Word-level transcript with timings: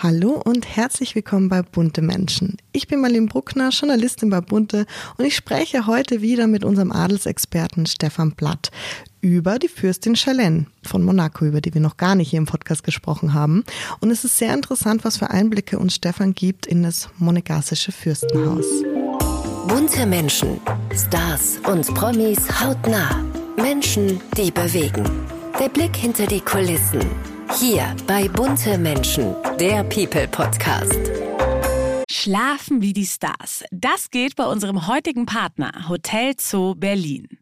Hallo 0.00 0.40
und 0.44 0.76
herzlich 0.76 1.16
willkommen 1.16 1.48
bei 1.48 1.60
Bunte 1.60 2.02
Menschen. 2.02 2.56
Ich 2.70 2.86
bin 2.86 3.00
Marlene 3.00 3.26
Bruckner, 3.26 3.70
Journalistin 3.70 4.30
bei 4.30 4.40
Bunte 4.40 4.86
und 5.16 5.24
ich 5.24 5.34
spreche 5.34 5.88
heute 5.88 6.22
wieder 6.22 6.46
mit 6.46 6.62
unserem 6.62 6.92
Adelsexperten 6.92 7.84
Stefan 7.84 8.30
Blatt 8.30 8.70
über 9.20 9.58
die 9.58 9.66
Fürstin 9.66 10.14
Chalene 10.14 10.66
von 10.84 11.02
Monaco, 11.02 11.46
über 11.46 11.60
die 11.60 11.74
wir 11.74 11.80
noch 11.80 11.96
gar 11.96 12.14
nicht 12.14 12.30
hier 12.30 12.38
im 12.38 12.46
Podcast 12.46 12.84
gesprochen 12.84 13.34
haben. 13.34 13.64
Und 13.98 14.12
es 14.12 14.22
ist 14.22 14.38
sehr 14.38 14.54
interessant, 14.54 15.04
was 15.04 15.16
für 15.16 15.30
Einblicke 15.30 15.80
uns 15.80 15.96
Stefan 15.96 16.32
gibt 16.32 16.68
in 16.68 16.84
das 16.84 17.08
monegassische 17.16 17.90
Fürstenhaus. 17.90 18.66
Bunte 19.66 20.06
Menschen, 20.06 20.60
Stars 20.94 21.58
und 21.66 21.92
Promis 21.94 22.38
hautnah. 22.60 23.24
Menschen, 23.56 24.20
die 24.36 24.52
bewegen. 24.52 25.02
Der 25.58 25.68
Blick 25.68 25.96
hinter 25.96 26.28
die 26.28 26.40
Kulissen 26.40 27.00
hier 27.56 27.96
bei 28.06 28.28
Bunte 28.28 28.78
Menschen, 28.78 29.34
der 29.58 29.82
People 29.84 30.28
Podcast. 30.28 30.98
Schlafen 32.10 32.82
wie 32.82 32.92
die 32.92 33.06
Stars. 33.06 33.64
Das 33.70 34.10
geht 34.10 34.36
bei 34.36 34.44
unserem 34.44 34.86
heutigen 34.86 35.26
Partner 35.26 35.88
Hotel 35.88 36.34
Zoo 36.38 36.74
Berlin. 36.74 37.28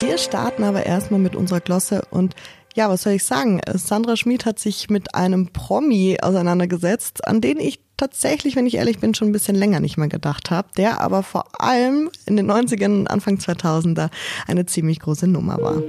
Wir 0.00 0.16
starten 0.16 0.64
aber 0.64 0.86
erstmal 0.86 1.20
mit 1.20 1.36
unserer 1.36 1.60
Glosse 1.60 2.02
und 2.10 2.34
ja, 2.74 2.88
was 2.88 3.02
soll 3.02 3.14
ich 3.14 3.24
sagen? 3.24 3.60
Sandra 3.74 4.16
Schmid 4.16 4.46
hat 4.46 4.58
sich 4.58 4.88
mit 4.88 5.14
einem 5.14 5.48
Promi 5.52 6.18
auseinandergesetzt, 6.22 7.26
an 7.26 7.40
den 7.40 7.58
ich 7.58 7.80
tatsächlich, 7.96 8.56
wenn 8.56 8.66
ich 8.66 8.76
ehrlich 8.76 8.98
bin, 8.98 9.12
schon 9.12 9.28
ein 9.28 9.32
bisschen 9.32 9.56
länger 9.56 9.80
nicht 9.80 9.98
mehr 9.98 10.08
gedacht 10.08 10.50
habe, 10.50 10.68
der 10.76 11.00
aber 11.00 11.22
vor 11.22 11.60
allem 11.60 12.10
in 12.26 12.36
den 12.36 12.50
90ern 12.50 13.00
und 13.00 13.08
Anfang 13.08 13.36
2000er 13.36 14.08
eine 14.46 14.66
ziemlich 14.66 15.00
große 15.00 15.26
Nummer 15.26 15.58
war. 15.60 15.82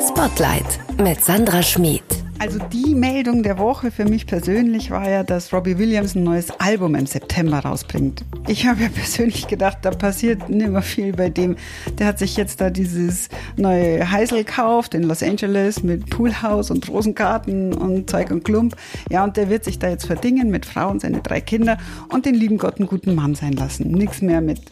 Spotlight 0.00 0.80
mit 0.98 1.22
Sandra 1.22 1.62
Schmid. 1.62 2.19
Also 2.40 2.58
die 2.72 2.94
Meldung 2.94 3.42
der 3.42 3.58
Woche 3.58 3.90
für 3.90 4.06
mich 4.06 4.26
persönlich 4.26 4.90
war 4.90 5.06
ja, 5.06 5.22
dass 5.22 5.52
Robbie 5.52 5.76
Williams 5.76 6.14
ein 6.14 6.24
neues 6.24 6.50
Album 6.58 6.94
im 6.94 7.04
September 7.04 7.58
rausbringt. 7.58 8.24
Ich 8.48 8.66
habe 8.66 8.84
ja 8.84 8.88
persönlich 8.94 9.46
gedacht, 9.46 9.80
da 9.82 9.90
passiert 9.90 10.48
nicht 10.48 10.70
mehr 10.70 10.80
viel 10.80 11.12
bei 11.12 11.28
dem. 11.28 11.56
Der 11.98 12.06
hat 12.06 12.18
sich 12.18 12.38
jetzt 12.38 12.62
da 12.62 12.70
dieses 12.70 13.28
neue 13.58 14.10
Heisel 14.10 14.38
gekauft 14.38 14.94
in 14.94 15.02
Los 15.02 15.22
Angeles 15.22 15.82
mit 15.82 16.08
Poolhaus 16.08 16.70
und 16.70 16.88
Rosengarten 16.88 17.74
und 17.74 18.08
Zeug 18.08 18.30
und 18.30 18.42
Klump. 18.42 18.74
Ja, 19.10 19.22
und 19.22 19.36
der 19.36 19.50
wird 19.50 19.64
sich 19.64 19.78
da 19.78 19.90
jetzt 19.90 20.06
verdingen 20.06 20.48
mit 20.48 20.64
Frau 20.64 20.88
und 20.88 21.02
seine 21.02 21.20
drei 21.20 21.42
Kinder 21.42 21.76
und 22.08 22.24
den 22.24 22.34
lieben 22.34 22.56
Gott 22.56 22.78
einen 22.78 22.88
guten 22.88 23.14
Mann 23.14 23.34
sein 23.34 23.52
lassen. 23.52 23.90
Nix 23.90 24.22
mehr 24.22 24.40
mit 24.40 24.62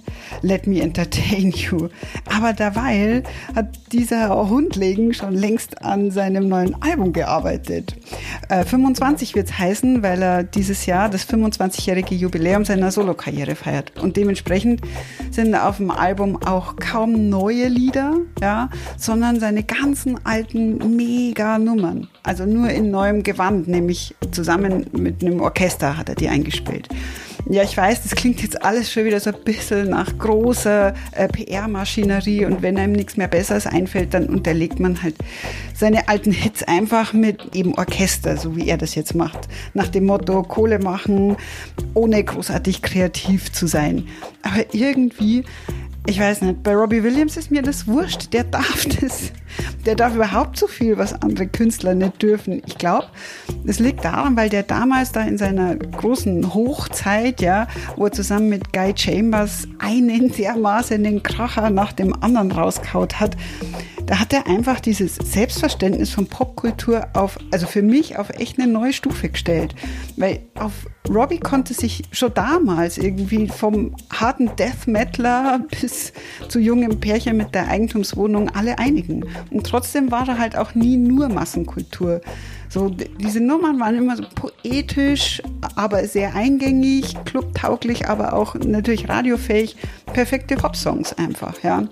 Let 0.40 0.66
me 0.66 0.80
entertain 0.80 1.50
you. 1.50 1.88
Aber 2.34 2.54
derweil 2.54 3.24
hat 3.54 3.92
dieser 3.92 4.48
Hundlegen 4.48 5.12
schon 5.12 5.34
längst 5.34 5.82
an 5.82 6.10
seinem 6.10 6.48
neuen 6.48 6.74
Album 6.82 7.12
gearbeitet 7.12 7.57
vorbereitet. 7.58 7.96
Äh, 8.48 8.64
25 8.64 9.34
wird 9.34 9.48
es 9.48 9.58
heißen, 9.58 10.02
weil 10.02 10.22
er 10.22 10.42
dieses 10.42 10.86
Jahr 10.86 11.08
das 11.08 11.28
25-jährige 11.28 12.14
Jubiläum 12.14 12.64
seiner 12.64 12.90
Solokarriere 12.90 13.54
feiert. 13.54 13.92
Und 14.00 14.16
dementsprechend 14.16 14.80
sind 15.30 15.54
auf 15.54 15.78
dem 15.78 15.90
Album 15.90 16.40
auch 16.44 16.76
kaum 16.76 17.28
neue 17.28 17.68
Lieder, 17.68 18.16
ja, 18.40 18.70
sondern 18.96 19.40
seine 19.40 19.62
ganzen 19.62 20.24
alten 20.24 20.96
Mega-Nummern. 20.96 22.08
Also 22.22 22.46
nur 22.46 22.70
in 22.70 22.90
neuem 22.90 23.22
Gewand, 23.22 23.68
nämlich 23.68 24.14
zusammen 24.30 24.86
mit 24.92 25.22
einem 25.22 25.40
Orchester 25.40 25.96
hat 25.96 26.08
er 26.08 26.14
die 26.14 26.28
eingespielt. 26.28 26.88
Ja, 27.46 27.62
ich 27.62 27.76
weiß, 27.76 28.02
das 28.02 28.14
klingt 28.14 28.42
jetzt 28.42 28.62
alles 28.62 28.92
schon 28.92 29.04
wieder 29.04 29.20
so 29.20 29.30
ein 29.30 29.40
bisschen 29.44 29.90
nach 29.90 30.16
großer 30.18 30.92
äh, 31.12 31.28
PR-Maschinerie 31.28 32.44
und 32.44 32.62
wenn 32.62 32.76
einem 32.78 32.92
nichts 32.92 33.16
mehr 33.16 33.28
Besseres 33.28 33.66
einfällt, 33.66 34.12
dann 34.14 34.26
unterlegt 34.26 34.80
man 34.80 35.02
halt 35.02 35.14
seine 35.74 36.08
alten 36.08 36.32
Hits 36.32 36.62
einfach 36.64 37.12
mit 37.12 37.54
eben 37.54 37.74
Orchester, 37.74 38.36
so 38.36 38.56
wie 38.56 38.68
er 38.68 38.76
das 38.76 38.94
jetzt 38.94 39.14
macht. 39.14 39.48
Nach 39.74 39.88
dem 39.88 40.06
Motto 40.06 40.42
Kohle 40.42 40.78
machen, 40.78 41.36
ohne 41.94 42.22
großartig 42.22 42.82
kreativ 42.82 43.52
zu 43.52 43.66
sein. 43.66 44.08
Aber 44.42 44.64
irgendwie 44.74 45.44
ich 46.08 46.18
weiß 46.18 46.40
nicht, 46.40 46.62
bei 46.62 46.74
Robbie 46.74 47.02
Williams 47.02 47.36
ist 47.36 47.50
mir 47.50 47.60
das 47.60 47.86
wurscht. 47.86 48.32
Der 48.32 48.44
darf 48.44 48.86
das. 49.00 49.30
Der 49.84 49.94
darf 49.94 50.14
überhaupt 50.14 50.58
so 50.58 50.66
viel, 50.66 50.96
was 50.96 51.12
andere 51.12 51.46
Künstler 51.46 51.94
nicht 51.94 52.22
dürfen. 52.22 52.62
Ich 52.66 52.78
glaube, 52.78 53.08
es 53.66 53.78
liegt 53.78 54.04
daran, 54.04 54.34
weil 54.34 54.48
der 54.48 54.62
damals 54.62 55.12
da 55.12 55.20
in 55.22 55.36
seiner 55.36 55.76
großen 55.76 56.54
Hochzeit, 56.54 57.42
ja, 57.42 57.66
wo 57.96 58.06
er 58.06 58.12
zusammen 58.12 58.48
mit 58.48 58.72
Guy 58.72 58.94
Chambers 58.96 59.68
einen 59.78 60.32
dermaßen 60.32 61.02
den 61.04 61.22
Kracher 61.22 61.68
nach 61.68 61.92
dem 61.92 62.14
anderen 62.22 62.52
rauskaut 62.52 63.20
hat, 63.20 63.36
da 64.06 64.18
hat 64.20 64.32
er 64.32 64.46
einfach 64.46 64.80
dieses 64.80 65.16
Selbstverständnis 65.16 66.08
von 66.08 66.26
Popkultur 66.26 67.08
auf, 67.12 67.38
also 67.50 67.66
für 67.66 67.82
mich 67.82 68.16
auf 68.16 68.30
echt 68.30 68.58
eine 68.58 68.72
neue 68.72 68.94
Stufe 68.94 69.28
gestellt. 69.28 69.74
Weil 70.16 70.40
auf 70.54 70.72
Robbie 71.10 71.38
konnte 71.38 71.74
sich 71.74 72.04
schon 72.10 72.32
damals 72.32 72.96
irgendwie 72.96 73.48
vom 73.48 73.94
harten 74.10 74.50
Death 74.56 74.86
Metaler 74.86 75.60
bis 75.80 75.97
zu 76.48 76.58
jungen 76.58 77.00
Pärchen 77.00 77.36
mit 77.36 77.54
der 77.54 77.68
Eigentumswohnung 77.68 78.50
alle 78.50 78.78
einigen. 78.78 79.24
Und 79.50 79.66
trotzdem 79.66 80.10
war 80.10 80.28
er 80.28 80.38
halt 80.38 80.56
auch 80.56 80.74
nie 80.74 80.96
nur 80.96 81.28
Massenkultur. 81.28 82.20
So, 82.68 82.90
diese 82.90 83.40
Nummern 83.40 83.80
waren 83.80 83.96
immer 83.96 84.16
so 84.16 84.24
poetisch, 84.34 85.42
aber 85.74 86.04
sehr 86.06 86.34
eingängig, 86.34 87.14
clubtauglich, 87.24 88.08
aber 88.08 88.34
auch 88.34 88.54
natürlich 88.56 89.08
radiofähig. 89.08 89.76
Perfekte 90.12 90.56
Pop-Songs 90.56 91.14
einfach, 91.14 91.62
ja 91.62 91.88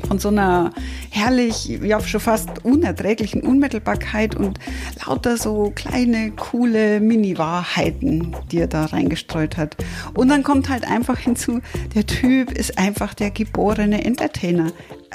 von 0.00 0.18
so 0.18 0.28
einer 0.28 0.72
herrlich, 1.10 1.68
ja 1.68 2.00
schon 2.00 2.20
fast 2.20 2.64
unerträglichen 2.64 3.42
Unmittelbarkeit 3.42 4.34
und 4.34 4.58
lauter 5.06 5.36
so 5.36 5.72
kleine, 5.74 6.32
coole 6.32 7.00
Mini-Wahrheiten, 7.00 8.36
die 8.50 8.58
er 8.58 8.68
da 8.68 8.86
reingestreut 8.86 9.56
hat. 9.56 9.76
Und 10.14 10.28
dann 10.28 10.42
kommt 10.42 10.68
halt 10.68 10.86
einfach 10.86 11.18
hinzu, 11.18 11.60
der 11.94 12.06
Typ 12.06 12.52
ist 12.52 12.78
einfach 12.78 13.14
der 13.14 13.30
geborene 13.30 14.04
Entertainer 14.04 14.72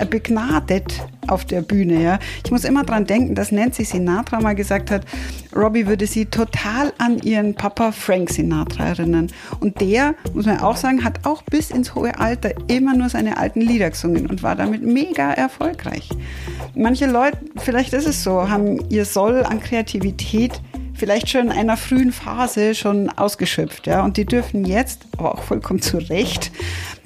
begnadet 0.10 1.02
auf 1.28 1.46
der 1.46 1.62
Bühne. 1.62 2.02
Ja. 2.02 2.20
Ich 2.44 2.52
muss 2.52 2.66
immer 2.66 2.84
dran 2.84 3.06
denken, 3.06 3.36
dass 3.36 3.52
Nancy 3.52 3.86
Sinatra 3.86 4.42
mal 4.42 4.56
gesagt 4.56 4.92
hat, 4.92 5.04
Robbie 5.56 5.88
würde 5.88 6.06
sie 6.08 6.26
total 6.26 6.94
an 6.98 7.20
ihren 7.20 7.56
Papa 7.56 7.92
Frank 7.92 8.30
Sinatra 8.30 8.88
erinnern. 8.88 9.28
Und 9.60 9.80
der, 9.80 10.16
muss 10.34 10.46
man 10.46 10.60
auch 10.60 10.76
sagen, 10.76 11.04
hat 11.04 11.26
auch 11.26 11.42
bis 11.44 11.72
ins 11.72 11.96
hohe 11.96 12.20
Alter 12.20 12.52
immer 12.68 12.96
nur 12.96 13.10
seine 13.10 13.38
alten 13.38 13.62
Lieder 13.62 13.90
gesungen 13.90 14.28
und 14.28 14.44
war 14.44 14.56
damit 14.56 14.84
mega 14.84 15.32
erfolgreich. 15.32 16.10
Manche 16.76 17.08
Leute, 17.08 17.38
vielleicht 17.58 17.94
ist 17.94 18.08
es 18.08 18.24
so, 18.24 18.50
haben 18.50 18.80
ihr 18.90 19.06
Soll 19.06 19.44
an 19.44 19.60
Kreativität 19.60 20.62
vielleicht 20.96 21.30
schon 21.30 21.46
in 21.46 21.52
einer 21.52 21.78
frühen 21.78 22.12
Phase 22.12 22.74
schon 22.74 23.10
ausgeschöpft. 23.10 23.88
Ja? 23.88 24.04
Und 24.04 24.18
die 24.18 24.26
dürfen 24.26 24.66
jetzt, 24.66 25.06
aber 25.18 25.36
auch 25.36 25.44
vollkommen 25.44 25.82
zu 25.82 25.98
Recht, 25.98 26.52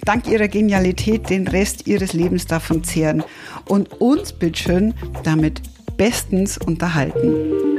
dank 0.06 0.28
ihrer 0.28 0.48
Genialität 0.48 1.30
den 1.30 1.48
Rest 1.48 1.88
ihres 1.88 2.14
Lebens 2.14 2.46
davon 2.46 2.84
zehren 2.84 3.24
und 3.68 4.02
uns 4.02 4.34
bitteschön 4.34 4.94
damit 5.24 5.62
bestens 5.98 6.58
unterhalten. 6.58 7.79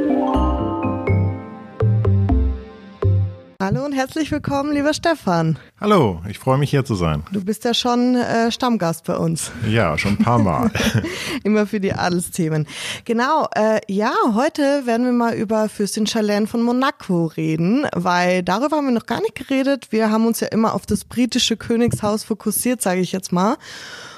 Hallo 3.63 3.85
und 3.85 3.93
herzlich 3.93 4.31
willkommen, 4.31 4.73
lieber 4.73 4.95
Stefan. 4.95 5.59
Hallo, 5.79 6.23
ich 6.27 6.39
freue 6.39 6.57
mich 6.57 6.71
hier 6.71 6.83
zu 6.83 6.95
sein. 6.95 7.25
Du 7.31 7.45
bist 7.45 7.63
ja 7.67 7.75
schon 7.75 8.17
äh, 8.17 8.51
Stammgast 8.51 9.05
bei 9.05 9.19
uns. 9.19 9.53
Ja, 9.69 9.99
schon 9.99 10.13
ein 10.13 10.25
paar 10.25 10.39
Mal. 10.39 10.71
Immer 11.45 11.67
für 11.67 11.79
die 11.79 11.93
Adelsthemen. 11.93 12.67
Genau, 13.05 13.49
äh, 13.55 13.81
ja, 13.87 14.15
heute 14.33 14.87
werden 14.87 15.05
wir 15.05 15.13
mal 15.13 15.35
über 15.35 15.69
Fürstin 15.69 16.07
Charlene 16.07 16.47
von 16.47 16.63
Monaco 16.63 17.27
reden, 17.27 17.87
weil 17.95 18.43
darüber 18.43 18.79
haben 18.79 18.87
wir 18.87 18.95
noch 18.95 19.05
gar 19.05 19.21
nicht 19.21 19.35
geredet. 19.35 19.89
Wir 19.91 20.11
haben 20.11 20.27
uns 20.27 20.41
ja 20.41 20.49
immer 20.49 20.73
auf 20.73 20.87
das 20.87 21.05
britische 21.05 21.59
Königshaus 21.59 22.25
fokussiert, 22.25 22.81
sage 22.81 23.03
ich 23.03 23.13
jetzt 23.13 23.31
mal. 23.31 23.59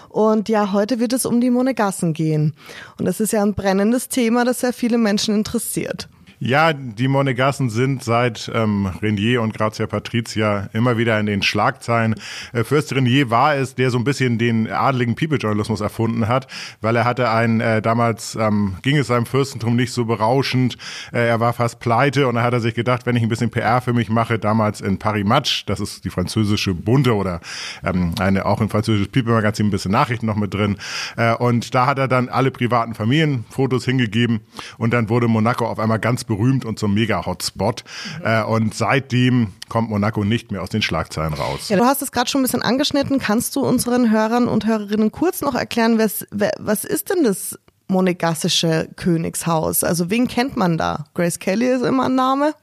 Und 0.08 0.48
ja, 0.50 0.70
heute 0.70 1.00
wird 1.00 1.12
es 1.14 1.26
um 1.26 1.40
die 1.40 1.50
Monegassen 1.50 2.12
gehen. 2.12 2.54
Und 2.96 3.06
das 3.06 3.18
ist 3.18 3.32
ja 3.32 3.42
ein 3.42 3.54
brennendes 3.54 4.08
Thema, 4.08 4.44
das 4.44 4.60
sehr 4.60 4.72
viele 4.72 4.98
Menschen 4.98 5.34
interessiert. 5.34 6.08
Ja, 6.44 6.72
die 6.72 7.06
Monegassen 7.06 7.70
sind 7.70 8.02
seit 8.02 8.50
ähm, 8.52 8.86
Renier 9.00 9.42
und 9.42 9.54
Grazia 9.54 9.86
Patricia 9.86 10.68
immer 10.72 10.98
wieder 10.98 11.20
in 11.20 11.26
den 11.26 11.40
Schlagzeilen. 11.40 12.16
Äh, 12.52 12.64
Fürst 12.64 12.92
Renier 12.92 13.30
war 13.30 13.54
es, 13.54 13.76
der 13.76 13.90
so 13.90 13.98
ein 13.98 14.02
bisschen 14.02 14.38
den 14.38 14.68
adligen 14.68 15.14
People-Journalismus 15.14 15.80
erfunden 15.80 16.26
hat, 16.26 16.48
weil 16.80 16.96
er 16.96 17.04
hatte 17.04 17.30
ein, 17.30 17.60
äh, 17.60 17.80
damals 17.80 18.34
ähm, 18.34 18.74
ging 18.82 18.96
es 18.96 19.06
seinem 19.06 19.24
Fürstentum 19.24 19.76
nicht 19.76 19.92
so 19.92 20.04
berauschend, 20.04 20.78
äh, 21.12 21.28
er 21.28 21.38
war 21.38 21.52
fast 21.52 21.78
pleite 21.78 22.26
und 22.26 22.34
da 22.34 22.42
hat 22.42 22.52
er 22.52 22.58
sich 22.60 22.74
gedacht, 22.74 23.06
wenn 23.06 23.14
ich 23.14 23.22
ein 23.22 23.28
bisschen 23.28 23.52
PR 23.52 23.80
für 23.80 23.92
mich 23.92 24.10
mache, 24.10 24.40
damals 24.40 24.80
in 24.80 24.98
Paris 24.98 25.24
Match, 25.24 25.64
das 25.66 25.78
ist 25.78 26.04
die 26.04 26.10
französische 26.10 26.74
Bunte 26.74 27.14
oder 27.14 27.40
ähm, 27.84 28.16
eine 28.18 28.46
auch 28.46 28.60
ein 28.60 28.68
französisches 28.68 29.12
People-Magazin, 29.12 29.68
ein 29.68 29.70
bisschen 29.70 29.92
Nachrichten 29.92 30.26
noch 30.26 30.34
mit 30.34 30.52
drin 30.52 30.76
äh, 31.16 31.36
und 31.36 31.72
da 31.72 31.86
hat 31.86 32.00
er 32.00 32.08
dann 32.08 32.28
alle 32.28 32.50
privaten 32.50 32.94
Familienfotos 32.94 33.84
hingegeben 33.84 34.40
und 34.76 34.92
dann 34.92 35.08
wurde 35.08 35.28
Monaco 35.28 35.68
auf 35.68 35.78
einmal 35.78 36.00
ganz 36.00 36.24
berühmt 36.36 36.64
und 36.64 36.78
zum 36.78 36.94
Mega-Hotspot. 36.94 37.84
Äh, 38.24 38.42
und 38.44 38.74
seitdem 38.74 39.48
kommt 39.68 39.90
Monaco 39.90 40.24
nicht 40.24 40.50
mehr 40.50 40.62
aus 40.62 40.70
den 40.70 40.82
Schlagzeilen 40.82 41.34
raus. 41.34 41.68
Ja, 41.68 41.76
du 41.76 41.84
hast 41.84 42.02
es 42.02 42.12
gerade 42.12 42.30
schon 42.30 42.40
ein 42.40 42.44
bisschen 42.44 42.62
angeschnitten. 42.62 43.18
Kannst 43.18 43.54
du 43.56 43.60
unseren 43.60 44.10
Hörern 44.10 44.48
und 44.48 44.66
Hörerinnen 44.66 45.12
kurz 45.12 45.42
noch 45.42 45.54
erklären, 45.54 45.98
was, 45.98 46.26
was 46.30 46.84
ist 46.84 47.10
denn 47.10 47.24
das 47.24 47.58
monegassische 47.88 48.88
Königshaus? 48.96 49.84
Also 49.84 50.10
wen 50.10 50.28
kennt 50.28 50.56
man 50.56 50.78
da? 50.78 51.04
Grace 51.14 51.38
Kelly 51.38 51.66
ist 51.66 51.84
immer 51.84 52.06
ein 52.06 52.14
Name? 52.14 52.54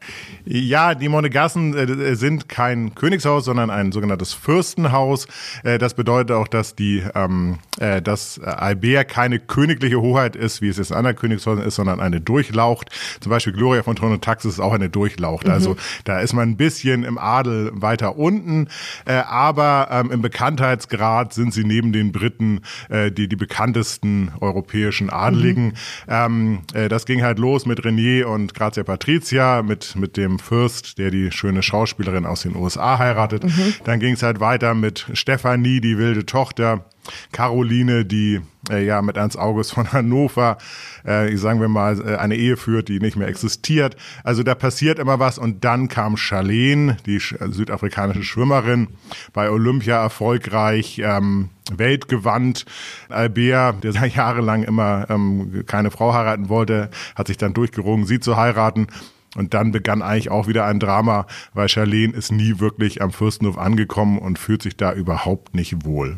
Ja, 0.46 0.96
die 0.96 1.10
Monegassen 1.10 1.76
äh, 1.76 2.16
sind 2.16 2.50
kein 2.50 2.96
Königshaus, 2.96 3.46
sondern 3.46 3.70
ein 3.70 3.92
sogenanntes 3.92 4.34
Fürstenhaus. 4.34 5.28
Äh, 5.64 5.78
das 5.78 5.94
bedeutet 5.94 6.36
auch, 6.36 6.48
dass 6.48 6.76
die, 6.76 7.04
ähm, 7.16 7.60
äh, 7.80 8.02
dass 8.02 8.40
Albert 8.40 9.10
keine 9.10 9.40
königliche 9.40 10.02
Hoheit 10.02 10.36
ist, 10.36 10.62
wie 10.62 10.70
es 10.70 10.78
jetzt 10.78 10.92
in 10.92 10.98
anderen 10.98 11.16
Königshäusern 11.16 11.66
ist, 11.66 11.76
sondern 11.76 12.00
eine 12.00 12.22
Durchlaucht. 12.22 12.90
Zum 13.20 13.30
Beispiel 13.30 13.54
Gloria 13.54 13.84
von 13.84 13.96
Thron 13.96 14.14
und 14.14 14.24
Taxis 14.24 14.54
ist 14.54 14.60
auch 14.60 14.74
eine 14.74 14.90
Durchlaucht. 14.90 15.48
Mhm. 15.48 15.54
Also 15.54 15.76
da 16.04 16.20
ist 16.20 16.34
man 16.34 16.50
ein 16.50 16.58
bisschen 16.58 17.04
im 17.04 17.18
Adel 17.18 17.72
weiter 17.74 18.18
unten, 18.18 18.68
äh, 19.06 19.14
aber 19.14 19.90
ähm, 19.92 20.12
im 20.12 20.22
Bekanntheitsgrad 20.22 21.34
sind 21.34 21.54
sie 21.54 21.64
neben 21.64 21.94
den 21.94 22.12
Briten 22.12 22.62
äh, 22.90 23.12
die 23.12 23.28
die 23.28 23.36
bekanntesten 23.36 24.32
europäischen 24.40 25.09
Adligen. 25.10 25.66
Mhm. 25.66 25.74
Ähm, 26.08 26.60
äh, 26.74 26.90
das 26.90 27.06
ging 27.06 27.22
halt 27.22 27.40
los 27.40 27.66
mit 27.66 27.84
Renier 27.84 28.30
und 28.30 28.54
Grazia 28.54 28.84
Patricia, 28.84 29.62
mit, 29.62 29.96
mit 29.96 30.18
dem 30.18 30.40
Fürst, 30.40 30.98
der 30.98 31.12
die 31.12 31.32
schöne 31.32 31.64
Schauspielerin 31.64 32.26
aus 32.26 32.42
den 32.42 32.56
USA 32.56 33.00
heiratet. 33.00 33.44
Mhm. 33.44 33.74
Dann 33.84 34.00
ging 34.00 34.14
es 34.14 34.24
halt 34.24 34.40
weiter 34.40 34.74
mit 34.74 35.08
Stephanie, 35.14 35.82
die 35.82 35.98
wilde 35.98 36.26
Tochter. 36.26 36.86
Caroline, 37.32 38.06
die 38.06 38.42
äh, 38.70 38.86
ja 38.86 39.02
mit 39.02 39.18
Ernst 39.18 39.38
August 39.38 39.74
von 39.74 39.92
Hannover, 39.94 40.58
äh, 41.04 41.36
sagen 41.38 41.62
wir 41.62 41.68
mal, 41.68 42.00
äh, 42.00 42.16
eine 42.16 42.36
Ehe 42.36 42.58
führt, 42.58 42.90
die 42.90 43.00
nicht 43.00 43.18
mehr 43.18 43.28
existiert. 43.28 43.96
Also 44.24 44.44
da 44.44 44.56
passiert 44.56 45.00
immer 45.00 45.20
was 45.20 45.38
und 45.38 45.64
dann 45.64 45.88
kam 45.88 46.18
Charlene, 46.18 46.98
die 47.06 47.20
sch 47.20 47.34
äh, 47.34 47.50
südafrikanische 47.50 48.24
Schwimmerin, 48.24 48.90
bei 49.34 49.50
Olympia 49.50 50.02
erfolgreich, 50.02 51.02
ähm, 51.04 51.50
weltgewandt. 51.72 52.66
Albert, 53.10 53.84
der 53.84 53.94
jahrelang 54.08 54.64
immer 54.64 55.08
ähm, 55.10 55.64
keine 55.66 55.92
Frau 55.92 56.14
heiraten 56.14 56.50
wollte, 56.50 56.90
hat 57.16 57.28
sich 57.28 57.38
dann 57.38 57.54
durchgerungen, 57.54 58.06
sie 58.06 58.20
zu 58.20 58.38
heiraten. 58.38 58.88
Und 59.36 59.54
dann 59.54 59.72
begann 59.72 60.02
eigentlich 60.02 60.32
auch 60.32 60.48
wieder 60.48 60.66
ein 60.66 60.80
Drama, 60.80 61.28
weil 61.54 61.70
Charlene 61.70 62.14
ist 62.14 62.32
nie 62.32 62.60
wirklich 62.60 63.02
am 63.02 63.12
Fürstenhof 63.12 63.58
angekommen 63.58 64.18
und 64.18 64.40
fühlt 64.40 64.64
sich 64.64 64.76
da 64.76 64.94
überhaupt 64.94 65.54
nicht 65.54 65.86
wohl. 65.86 66.18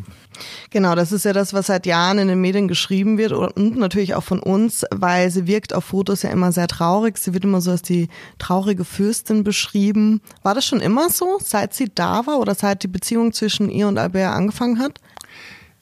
Genau, 0.70 0.96
das 0.96 1.12
ist 1.12 1.26
ja 1.26 1.34
das, 1.34 1.54
was 1.54 1.68
seit 1.68 1.86
Jahren 1.86 2.18
in 2.18 2.30
den 2.30 2.40
Medien 2.40 2.70
geschrieben 2.70 3.18
wird 3.18 3.34
und 3.34 3.78
natürlich 3.78 4.16
auch 4.16 4.24
von 4.24 4.40
uns, 4.40 4.86
weil 4.92 5.30
sie 5.30 5.46
wirkt 5.46 5.74
auf 5.74 5.86
Fotos 5.86 6.22
ja 6.22 6.30
immer 6.30 6.54
sehr 6.54 6.68
traurig. 6.68 7.18
Sie 7.18 7.34
wird 7.34 7.44
immer 7.44 7.60
so 7.60 7.72
als 7.72 7.82
die 7.82 8.08
traurige 8.40 8.86
Fürstin 8.86 9.44
beschrieben. 9.44 10.22
War 10.42 10.56
das 10.56 10.66
schon 10.66 10.80
immer 10.80 11.10
so, 11.10 11.38
seit 11.44 11.74
sie 11.74 11.92
da 11.94 12.26
war 12.26 12.40
oder 12.40 12.56
seit 12.56 12.84
die 12.84 12.88
Beziehung 12.88 13.34
zwischen 13.34 13.70
ihr 13.70 13.88
und 13.88 13.98
Albert 13.98 14.34
angefangen 14.34 14.80
hat? 14.80 15.02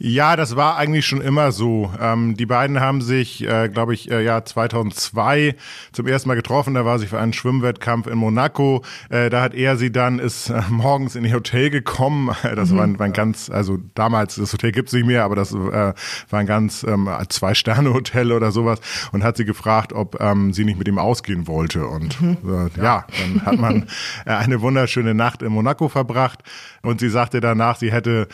Ja, 0.01 0.38
das 0.38 0.56
war 0.56 0.78
eigentlich 0.78 1.06
schon 1.06 1.19
immer 1.19 1.51
so. 1.51 1.92
Ähm, 2.00 2.38
die 2.38 2.46
beiden 2.46 2.80
haben 2.80 3.01
sich, 3.01 3.46
äh, 3.46 3.68
glaube 3.68 3.94
ich, 3.94 4.10
äh, 4.10 4.24
ja 4.24 4.46
2002 4.46 5.56
zum 5.92 6.07
ersten 6.07 6.30
Mal 6.30 6.36
getroffen. 6.36 6.74
Da 6.74 6.86
war 6.86 7.00
sie 7.00 7.07
für 7.07 7.19
einen 7.19 7.34
Schwimmwettkampf 7.34 8.07
in 8.07 8.18
Monaco. 8.18 8.81
Äh, 9.10 9.30
da 9.30 9.42
hat 9.42 9.54
er 9.54 9.75
sie 9.75 9.92
dann 9.92 10.19
ist 10.19 10.51
äh, 10.51 10.62
morgens 10.69 11.18
in 11.18 11.25
ihr 11.25 11.34
Hotel 11.34 11.69
gekommen. 11.69 12.34
Das 12.60 12.72
mhm. 12.72 12.78
war, 12.78 12.84
ein, 12.86 13.00
war, 13.00 13.06
ein, 13.06 13.13
ganz, 13.13 13.50
also 13.50 13.78
damals 13.94 14.36
das 14.36 14.51
Hotel 14.54 14.72
gibt's 14.72 14.92
nicht 14.92 15.06
mehr, 15.06 15.24
aber 15.24 15.36
das 15.36 15.54
äh, 15.54 15.57
war 15.57 16.40
ein 16.40 16.46
ganz 16.46 16.84
ähm, 16.84 17.10
zwei 17.30 17.54
Sterne 17.54 17.94
Hotel 17.94 18.31
oder 18.31 18.51
sowas 18.51 18.80
und 19.12 19.24
hat 19.24 19.38
sie 19.38 19.46
gefragt, 19.46 19.94
ob 19.94 20.19
ähm, 20.19 20.51
sie 20.51 20.66
nicht 20.66 20.80
mit 20.80 20.88
ihm 20.88 20.98
ausgehen 20.98 21.48
wollte. 21.48 21.86
Und 21.86 22.19
mhm. 22.22 22.38
Äh, 22.44 22.81
ja, 22.81 23.06
dann 23.19 23.46
hat 23.46 23.60
man 23.60 23.88
eine 24.25 24.62
wunderschöne 24.62 25.13
Nacht 25.13 25.42
in 25.42 25.51
Monaco 25.51 25.90
verbracht. 25.90 26.40
Und 26.81 27.01
sie 27.01 27.10
sagte 27.10 27.42
danach, 27.42 27.75
sie 27.75 27.92
hätte 27.92 28.28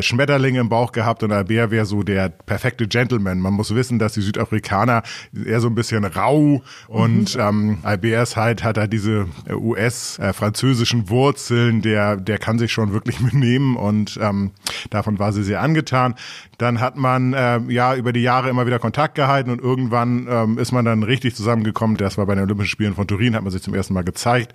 Schmetterlinge 0.00 0.60
im 0.60 0.68
Bauch 0.68 0.92
gehabt 0.92 1.03
und 1.22 1.32
Albert 1.32 1.70
wäre 1.70 1.86
so 1.86 2.02
der 2.02 2.28
perfekte 2.28 2.86
Gentleman. 2.86 3.40
Man 3.40 3.54
muss 3.54 3.74
wissen, 3.74 3.98
dass 3.98 4.14
die 4.14 4.20
Südafrikaner 4.20 5.02
eher 5.46 5.60
so 5.60 5.68
ein 5.68 5.74
bisschen 5.74 6.04
rau 6.04 6.62
und 6.88 7.34
mhm. 7.34 7.40
ähm, 7.40 7.78
Albert 7.82 8.22
ist 8.22 8.36
halt, 8.36 8.64
hat 8.64 8.76
er 8.76 8.88
diese 8.88 9.26
US-französischen 9.50 11.04
äh, 11.04 11.08
Wurzeln, 11.10 11.82
der, 11.82 12.16
der 12.16 12.38
kann 12.38 12.58
sich 12.58 12.72
schon 12.72 12.92
wirklich 12.92 13.18
benehmen 13.30 13.76
und 13.76 14.18
ähm, 14.20 14.52
davon 14.90 15.18
war 15.18 15.32
sie 15.32 15.42
sehr 15.42 15.60
angetan. 15.60 16.14
Dann 16.58 16.80
hat 16.80 16.96
man 16.96 17.32
äh, 17.32 17.60
ja 17.68 17.94
über 17.94 18.12
die 18.12 18.20
Jahre 18.20 18.50
immer 18.50 18.66
wieder 18.66 18.78
Kontakt 18.78 19.14
gehalten 19.14 19.50
und 19.50 19.60
irgendwann 19.60 20.26
ähm, 20.28 20.58
ist 20.58 20.72
man 20.72 20.84
dann 20.84 21.02
richtig 21.02 21.34
zusammengekommen. 21.34 21.96
Das 21.96 22.18
war 22.18 22.26
bei 22.26 22.34
den 22.34 22.44
Olympischen 22.44 22.70
Spielen 22.70 22.94
von 22.94 23.06
Turin, 23.06 23.34
hat 23.34 23.42
man 23.42 23.52
sich 23.52 23.62
zum 23.62 23.74
ersten 23.74 23.94
Mal 23.94 24.04
gezeigt. 24.04 24.52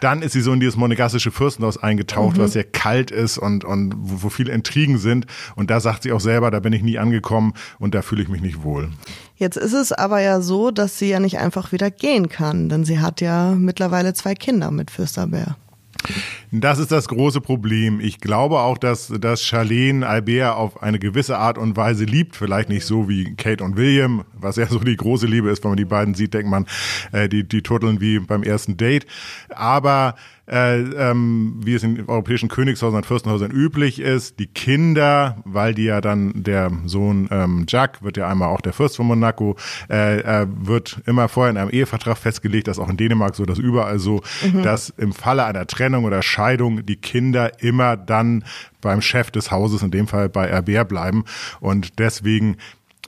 Dann 0.00 0.22
ist 0.22 0.32
sie 0.32 0.40
so 0.40 0.52
in 0.52 0.60
dieses 0.60 0.76
monegassische 0.76 1.30
Fürstenhaus 1.30 1.76
eingetaucht, 1.76 2.36
mhm. 2.36 2.42
was 2.42 2.52
sehr 2.52 2.64
kalt 2.64 3.10
ist 3.10 3.38
und, 3.38 3.64
und 3.64 3.94
wo, 3.96 4.24
wo 4.24 4.28
viele 4.28 4.52
Intrigen 4.52 4.98
sind. 4.98 5.26
Und 5.56 5.70
da 5.70 5.80
sagt 5.80 6.02
sie 6.04 6.12
auch 6.12 6.20
selber, 6.20 6.50
da 6.50 6.60
bin 6.60 6.72
ich 6.72 6.82
nie 6.82 6.98
angekommen 6.98 7.54
und 7.78 7.94
da 7.94 8.02
fühle 8.02 8.22
ich 8.22 8.28
mich 8.28 8.42
nicht 8.42 8.62
wohl. 8.62 8.90
Jetzt 9.36 9.56
ist 9.56 9.72
es 9.72 9.92
aber 9.92 10.20
ja 10.20 10.40
so, 10.40 10.70
dass 10.70 10.98
sie 10.98 11.08
ja 11.08 11.18
nicht 11.18 11.38
einfach 11.38 11.72
wieder 11.72 11.90
gehen 11.90 12.28
kann, 12.28 12.68
denn 12.68 12.84
sie 12.84 13.00
hat 13.00 13.20
ja 13.20 13.52
mittlerweile 13.56 14.14
zwei 14.14 14.34
Kinder 14.34 14.70
mit 14.70 14.90
Fürsterbär. 14.90 15.56
Das 16.54 16.78
ist 16.78 16.92
das 16.92 17.08
große 17.08 17.40
Problem. 17.40 17.98
Ich 17.98 18.20
glaube 18.20 18.58
auch, 18.60 18.76
dass, 18.76 19.08
dass 19.08 19.42
Charlene 19.42 20.06
Albert 20.06 20.54
auf 20.54 20.82
eine 20.82 20.98
gewisse 20.98 21.38
Art 21.38 21.56
und 21.56 21.78
Weise 21.78 22.04
liebt. 22.04 22.36
Vielleicht 22.36 22.68
nicht 22.68 22.84
so 22.84 23.08
wie 23.08 23.34
Kate 23.36 23.64
und 23.64 23.78
William, 23.78 24.24
was 24.34 24.56
ja 24.56 24.66
so 24.66 24.78
die 24.78 24.96
große 24.96 25.26
Liebe 25.26 25.48
ist. 25.48 25.64
Wenn 25.64 25.70
man 25.70 25.78
die 25.78 25.86
beiden 25.86 26.12
sieht, 26.12 26.34
denkt 26.34 26.50
man, 26.50 26.66
äh, 27.12 27.26
die, 27.26 27.48
die 27.48 27.62
turteln 27.62 28.02
wie 28.02 28.18
beim 28.18 28.42
ersten 28.42 28.76
Date. 28.76 29.06
Aber 29.48 30.14
äh, 30.46 30.80
ähm, 30.80 31.60
wie 31.64 31.74
es 31.74 31.82
in 31.82 32.06
europäischen 32.08 32.48
Königshäusern 32.48 32.96
und 32.96 33.06
Fürstenhäusern 33.06 33.52
üblich 33.52 34.00
ist, 34.00 34.38
die 34.40 34.48
Kinder, 34.48 35.38
weil 35.44 35.72
die 35.72 35.84
ja 35.84 36.00
dann 36.00 36.42
der 36.42 36.70
Sohn 36.84 37.28
ähm, 37.30 37.64
Jacques 37.68 38.02
wird 38.02 38.16
ja 38.16 38.28
einmal 38.28 38.48
auch 38.48 38.60
der 38.60 38.72
Fürst 38.72 38.96
von 38.96 39.06
Monaco, 39.06 39.56
äh, 39.88 40.18
äh, 40.18 40.46
wird 40.50 41.00
immer 41.06 41.28
vorher 41.28 41.50
in 41.52 41.56
einem 41.56 41.70
Ehevertrag 41.70 42.18
festgelegt, 42.18 42.66
das 42.66 42.76
ist 42.76 42.84
auch 42.84 42.90
in 42.90 42.96
Dänemark 42.96 43.36
so, 43.36 43.46
das 43.46 43.58
überall 43.58 44.00
so, 44.00 44.20
mhm. 44.52 44.62
dass 44.62 44.90
im 44.90 45.12
Falle 45.12 45.44
einer 45.44 45.66
Trennung 45.66 46.04
oder 46.04 46.22
Scheidung 46.22 46.41
die 46.56 46.96
Kinder 46.96 47.62
immer 47.62 47.96
dann 47.96 48.44
beim 48.80 49.00
Chef 49.00 49.30
des 49.30 49.50
Hauses, 49.50 49.82
in 49.82 49.90
dem 49.90 50.06
Fall 50.08 50.28
bei 50.28 50.46
RBR 50.46 50.84
bleiben 50.84 51.24
und 51.60 51.98
deswegen 51.98 52.56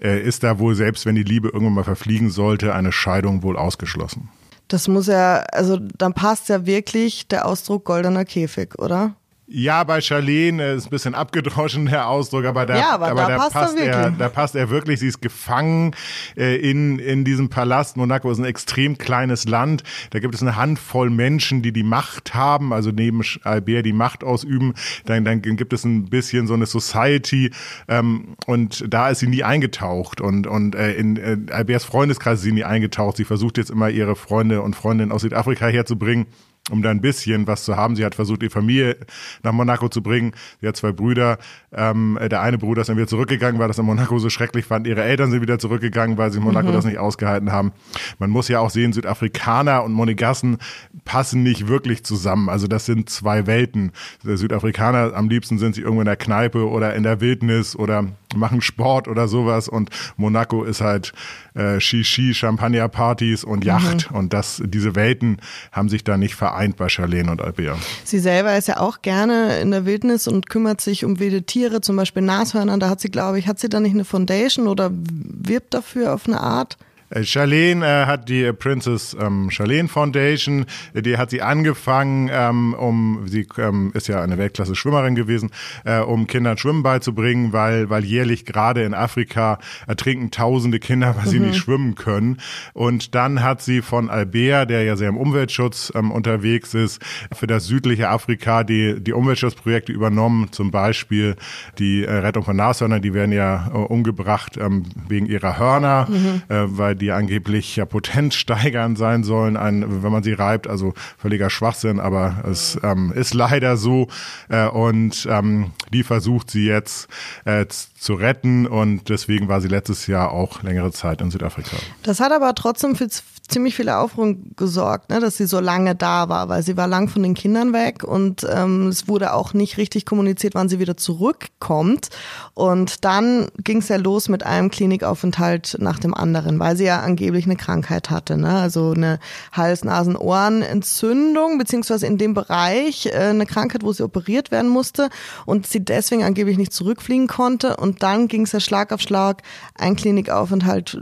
äh, 0.00 0.20
ist 0.20 0.42
da 0.42 0.58
wohl, 0.58 0.74
selbst 0.74 1.06
wenn 1.06 1.14
die 1.14 1.22
Liebe 1.22 1.48
irgendwann 1.48 1.74
mal 1.74 1.84
verfliegen 1.84 2.30
sollte, 2.30 2.74
eine 2.74 2.92
Scheidung 2.92 3.42
wohl 3.42 3.56
ausgeschlossen. 3.56 4.28
Das 4.68 4.88
muss 4.88 5.06
ja, 5.06 5.44
also 5.52 5.78
dann 5.78 6.14
passt 6.14 6.48
ja 6.48 6.66
wirklich 6.66 7.28
der 7.28 7.46
Ausdruck 7.46 7.84
goldener 7.84 8.24
Käfig, 8.24 8.78
oder? 8.78 9.14
Ja, 9.46 9.84
bei 9.84 10.00
Charlene 10.00 10.72
ist 10.72 10.86
ein 10.86 10.90
bisschen 10.90 11.14
abgedroschen 11.14 11.84
der 11.84 12.08
Ausdruck, 12.08 12.46
aber 12.46 12.64
da, 12.64 12.78
ja, 12.78 12.90
aber 12.92 13.08
aber 13.08 13.22
da, 13.22 13.28
da 13.28 13.36
passt, 13.36 13.52
passt 13.52 13.78
er, 13.78 14.10
da 14.10 14.28
passt 14.30 14.54
er 14.54 14.70
wirklich. 14.70 15.00
Sie 15.00 15.06
ist 15.06 15.20
gefangen 15.20 15.94
äh, 16.34 16.56
in 16.56 16.98
in 16.98 17.24
diesem 17.24 17.50
Palast. 17.50 17.98
Monaco 17.98 18.30
ist 18.30 18.38
ein 18.38 18.46
extrem 18.46 18.96
kleines 18.96 19.46
Land. 19.46 19.82
Da 20.10 20.18
gibt 20.20 20.34
es 20.34 20.40
eine 20.40 20.56
Handvoll 20.56 21.10
Menschen, 21.10 21.60
die 21.60 21.72
die 21.72 21.82
Macht 21.82 22.34
haben, 22.34 22.72
also 22.72 22.90
neben 22.90 23.20
Albert 23.42 23.84
die 23.84 23.92
Macht 23.92 24.24
ausüben. 24.24 24.72
Dann, 25.04 25.26
dann 25.26 25.42
gibt 25.42 25.74
es 25.74 25.84
ein 25.84 26.06
bisschen 26.06 26.46
so 26.46 26.54
eine 26.54 26.64
Society 26.64 27.50
ähm, 27.86 28.36
und 28.46 28.86
da 28.88 29.10
ist 29.10 29.18
sie 29.18 29.26
nie 29.26 29.44
eingetaucht 29.44 30.22
und 30.22 30.46
und 30.46 30.74
äh, 30.74 30.94
in 30.94 31.16
äh, 31.18 31.36
Alberts 31.52 31.84
Freundeskreis 31.84 32.38
ist 32.38 32.44
sie 32.44 32.52
nie 32.52 32.64
eingetaucht. 32.64 33.18
Sie 33.18 33.24
versucht 33.24 33.58
jetzt 33.58 33.70
immer 33.70 33.90
ihre 33.90 34.16
Freunde 34.16 34.62
und 34.62 34.74
Freundinnen 34.74 35.12
aus 35.12 35.20
Südafrika 35.20 35.66
herzubringen 35.66 36.26
um 36.70 36.80
da 36.80 36.90
ein 36.90 37.00
bisschen 37.00 37.46
was 37.46 37.64
zu 37.64 37.76
haben. 37.76 37.94
Sie 37.94 38.04
hat 38.04 38.14
versucht, 38.14 38.40
die 38.42 38.48
Familie 38.48 38.96
nach 39.42 39.52
Monaco 39.52 39.88
zu 39.88 40.02
bringen. 40.02 40.32
Sie 40.60 40.68
hat 40.68 40.76
zwei 40.76 40.92
Brüder. 40.92 41.38
Ähm, 41.72 42.18
der 42.30 42.40
eine 42.40 42.56
Bruder 42.56 42.80
ist 42.80 42.88
dann 42.88 42.96
wieder 42.96 43.06
zurückgegangen, 43.06 43.60
weil 43.60 43.68
das 43.68 43.78
in 43.78 43.84
Monaco 43.84 44.18
so 44.18 44.30
schrecklich 44.30 44.64
fand. 44.64 44.86
Ihre 44.86 45.02
Eltern 45.02 45.30
sind 45.30 45.42
wieder 45.42 45.58
zurückgegangen, 45.58 46.16
weil 46.16 46.30
sie 46.30 46.38
in 46.38 46.44
Monaco 46.44 46.68
mhm. 46.68 46.72
das 46.72 46.84
nicht 46.86 46.98
ausgehalten 46.98 47.52
haben. 47.52 47.72
Man 48.18 48.30
muss 48.30 48.48
ja 48.48 48.60
auch 48.60 48.70
sehen, 48.70 48.94
Südafrikaner 48.94 49.84
und 49.84 49.92
Monegassen 49.92 50.56
passen 51.04 51.42
nicht 51.42 51.68
wirklich 51.68 52.02
zusammen. 52.04 52.48
Also 52.48 52.66
das 52.66 52.86
sind 52.86 53.10
zwei 53.10 53.46
Welten. 53.46 53.92
Der 54.24 54.38
Südafrikaner, 54.38 55.12
am 55.14 55.28
liebsten 55.28 55.58
sind 55.58 55.74
sie 55.74 55.82
irgendwo 55.82 56.00
in 56.00 56.06
der 56.06 56.16
Kneipe 56.16 56.66
oder 56.66 56.94
in 56.94 57.02
der 57.02 57.20
Wildnis 57.20 57.76
oder 57.76 58.06
machen 58.34 58.60
Sport 58.60 59.06
oder 59.06 59.28
sowas 59.28 59.68
und 59.68 59.90
Monaco 60.16 60.64
ist 60.64 60.80
halt 60.80 61.12
äh, 61.54 61.80
Shishi, 61.80 62.34
Champagnerpartys 62.34 63.44
und 63.44 63.64
Yacht 63.64 64.10
mhm. 64.10 64.16
und 64.16 64.32
das, 64.32 64.62
diese 64.64 64.94
Welten 64.94 65.38
haben 65.72 65.88
sich 65.88 66.04
da 66.04 66.16
nicht 66.16 66.34
vereint 66.34 66.76
bei 66.76 66.88
Charlene 66.88 67.30
und 67.30 67.40
Albert. 67.40 67.78
Sie 68.04 68.18
selber 68.18 68.56
ist 68.56 68.68
ja 68.68 68.78
auch 68.80 69.02
gerne 69.02 69.58
in 69.60 69.70
der 69.70 69.86
Wildnis 69.86 70.26
und 70.26 70.48
kümmert 70.48 70.80
sich 70.80 71.04
um 71.04 71.18
wilde 71.20 71.42
Tiere, 71.42 71.80
zum 71.80 71.96
Beispiel 71.96 72.22
Nashörner. 72.22 72.78
Da 72.78 72.88
hat 72.88 73.00
sie, 73.00 73.10
glaube 73.10 73.38
ich, 73.38 73.46
hat 73.46 73.58
sie 73.58 73.68
da 73.68 73.80
nicht 73.80 73.94
eine 73.94 74.04
Foundation 74.04 74.66
oder 74.66 74.90
wirbt 74.92 75.74
dafür 75.74 76.14
auf 76.14 76.26
eine 76.26 76.40
Art? 76.40 76.76
Äh, 77.14 77.24
Charlene 77.24 77.84
äh, 77.86 78.06
hat 78.06 78.28
die 78.28 78.52
Princess 78.52 79.16
ähm, 79.18 79.50
Charlene 79.50 79.88
Foundation, 79.88 80.66
die 80.94 81.16
hat 81.16 81.30
sie 81.30 81.42
angefangen, 81.42 82.28
ähm, 82.32 82.74
um 82.74 83.26
sie 83.26 83.46
ähm, 83.58 83.92
ist 83.94 84.08
ja 84.08 84.22
eine 84.22 84.38
Weltklasse 84.38 84.74
Schwimmerin 84.74 85.14
gewesen, 85.14 85.50
äh, 85.84 86.00
um 86.00 86.26
Kindern 86.26 86.58
Schwimmen 86.58 86.82
beizubringen, 86.82 87.52
weil 87.52 87.88
weil 87.90 88.04
jährlich 88.04 88.44
gerade 88.44 88.82
in 88.82 88.94
Afrika 88.94 89.58
ertrinken 89.86 90.30
tausende 90.30 90.80
Kinder, 90.80 91.14
weil 91.16 91.26
mhm. 91.26 91.30
sie 91.30 91.40
nicht 91.40 91.56
schwimmen 91.56 91.94
können. 91.94 92.38
Und 92.72 93.14
dann 93.14 93.42
hat 93.42 93.62
sie 93.62 93.82
von 93.82 94.10
Albert, 94.10 94.70
der 94.70 94.82
ja 94.82 94.96
sehr 94.96 95.08
im 95.08 95.16
Umweltschutz 95.16 95.92
ähm, 95.94 96.10
unterwegs 96.10 96.74
ist, 96.74 97.00
für 97.32 97.46
das 97.46 97.66
südliche 97.66 98.08
Afrika 98.08 98.64
die 98.64 99.00
die 99.00 99.12
Umweltschutzprojekte 99.12 99.92
übernommen, 99.92 100.48
zum 100.50 100.70
Beispiel 100.70 101.36
die 101.78 102.04
äh, 102.04 102.12
Rettung 102.12 102.44
von 102.44 102.56
Nashörnern, 102.56 103.02
die 103.02 103.14
werden 103.14 103.32
ja 103.32 103.68
äh, 103.68 103.76
umgebracht 103.76 104.56
ähm, 104.56 104.84
wegen 105.08 105.26
ihrer 105.26 105.58
Hörner, 105.58 106.08
mhm. 106.08 106.42
äh, 106.48 106.64
weil 106.66 106.94
die 106.96 107.03
die 107.04 107.12
angeblich 107.12 107.76
ja 107.76 107.84
Potenz 107.84 108.34
steigern 108.34 108.96
sein 108.96 109.24
sollen, 109.24 109.58
ein, 109.58 110.02
wenn 110.02 110.10
man 110.10 110.22
sie 110.22 110.32
reibt. 110.32 110.66
Also 110.66 110.94
völliger 111.18 111.50
Schwachsinn, 111.50 112.00
aber 112.00 112.44
es 112.50 112.78
ähm, 112.82 113.12
ist 113.12 113.34
leider 113.34 113.76
so. 113.76 114.08
Äh, 114.48 114.68
und 114.68 115.28
ähm, 115.30 115.72
die 115.92 116.02
versucht 116.02 116.50
sie 116.50 116.64
jetzt 116.66 117.08
äh, 117.44 117.66
zu 117.68 118.14
retten 118.14 118.66
und 118.66 119.08
deswegen 119.08 119.48
war 119.48 119.60
sie 119.60 119.68
letztes 119.68 120.06
Jahr 120.06 120.32
auch 120.32 120.62
längere 120.62 120.92
Zeit 120.92 121.20
in 121.20 121.30
Südafrika. 121.30 121.76
Das 122.02 122.20
hat 122.20 122.32
aber 122.32 122.54
trotzdem 122.54 122.96
für 122.96 123.08
ziemlich 123.48 123.74
viele 123.74 123.98
Aufruhr 123.98 124.34
gesorgt, 124.56 125.10
ne, 125.10 125.20
dass 125.20 125.36
sie 125.36 125.46
so 125.46 125.60
lange 125.60 125.94
da 125.94 126.28
war, 126.28 126.48
weil 126.48 126.62
sie 126.62 126.76
war 126.76 126.86
lang 126.86 127.08
von 127.08 127.22
den 127.22 127.34
Kindern 127.34 127.72
weg 127.72 128.02
und 128.02 128.46
ähm, 128.50 128.88
es 128.88 129.06
wurde 129.06 129.34
auch 129.34 129.52
nicht 129.52 129.76
richtig 129.76 130.06
kommuniziert, 130.06 130.54
wann 130.54 130.68
sie 130.68 130.78
wieder 130.78 130.96
zurückkommt. 130.96 132.08
Und 132.54 133.04
dann 133.04 133.48
ging 133.58 133.78
es 133.78 133.88
ja 133.88 133.96
los 133.96 134.28
mit 134.28 134.44
einem 134.44 134.70
Klinikaufenthalt 134.70 135.76
nach 135.78 135.98
dem 135.98 136.14
anderen, 136.14 136.58
weil 136.58 136.76
sie 136.76 136.84
ja 136.84 136.93
angeblich 137.02 137.46
eine 137.46 137.56
Krankheit 137.56 138.10
hatte, 138.10 138.36
ne? 138.36 138.50
also 138.50 138.92
eine 138.92 139.18
Hals-Nasen-Ohren-Entzündung, 139.52 141.58
beziehungsweise 141.58 142.06
in 142.06 142.18
dem 142.18 142.34
Bereich 142.34 143.06
äh, 143.06 143.14
eine 143.14 143.46
Krankheit, 143.46 143.82
wo 143.82 143.92
sie 143.92 144.02
operiert 144.02 144.50
werden 144.50 144.70
musste 144.70 145.08
und 145.46 145.66
sie 145.66 145.84
deswegen 145.84 146.24
angeblich 146.24 146.58
nicht 146.58 146.72
zurückfliegen 146.72 147.26
konnte. 147.26 147.76
Und 147.76 148.02
dann 148.02 148.28
ging 148.28 148.42
es 148.42 148.52
ja 148.52 148.60
Schlag 148.60 148.92
auf 148.92 149.00
Schlag, 149.00 149.42
ein 149.74 149.96
Klinikaufenthalt 149.96 150.98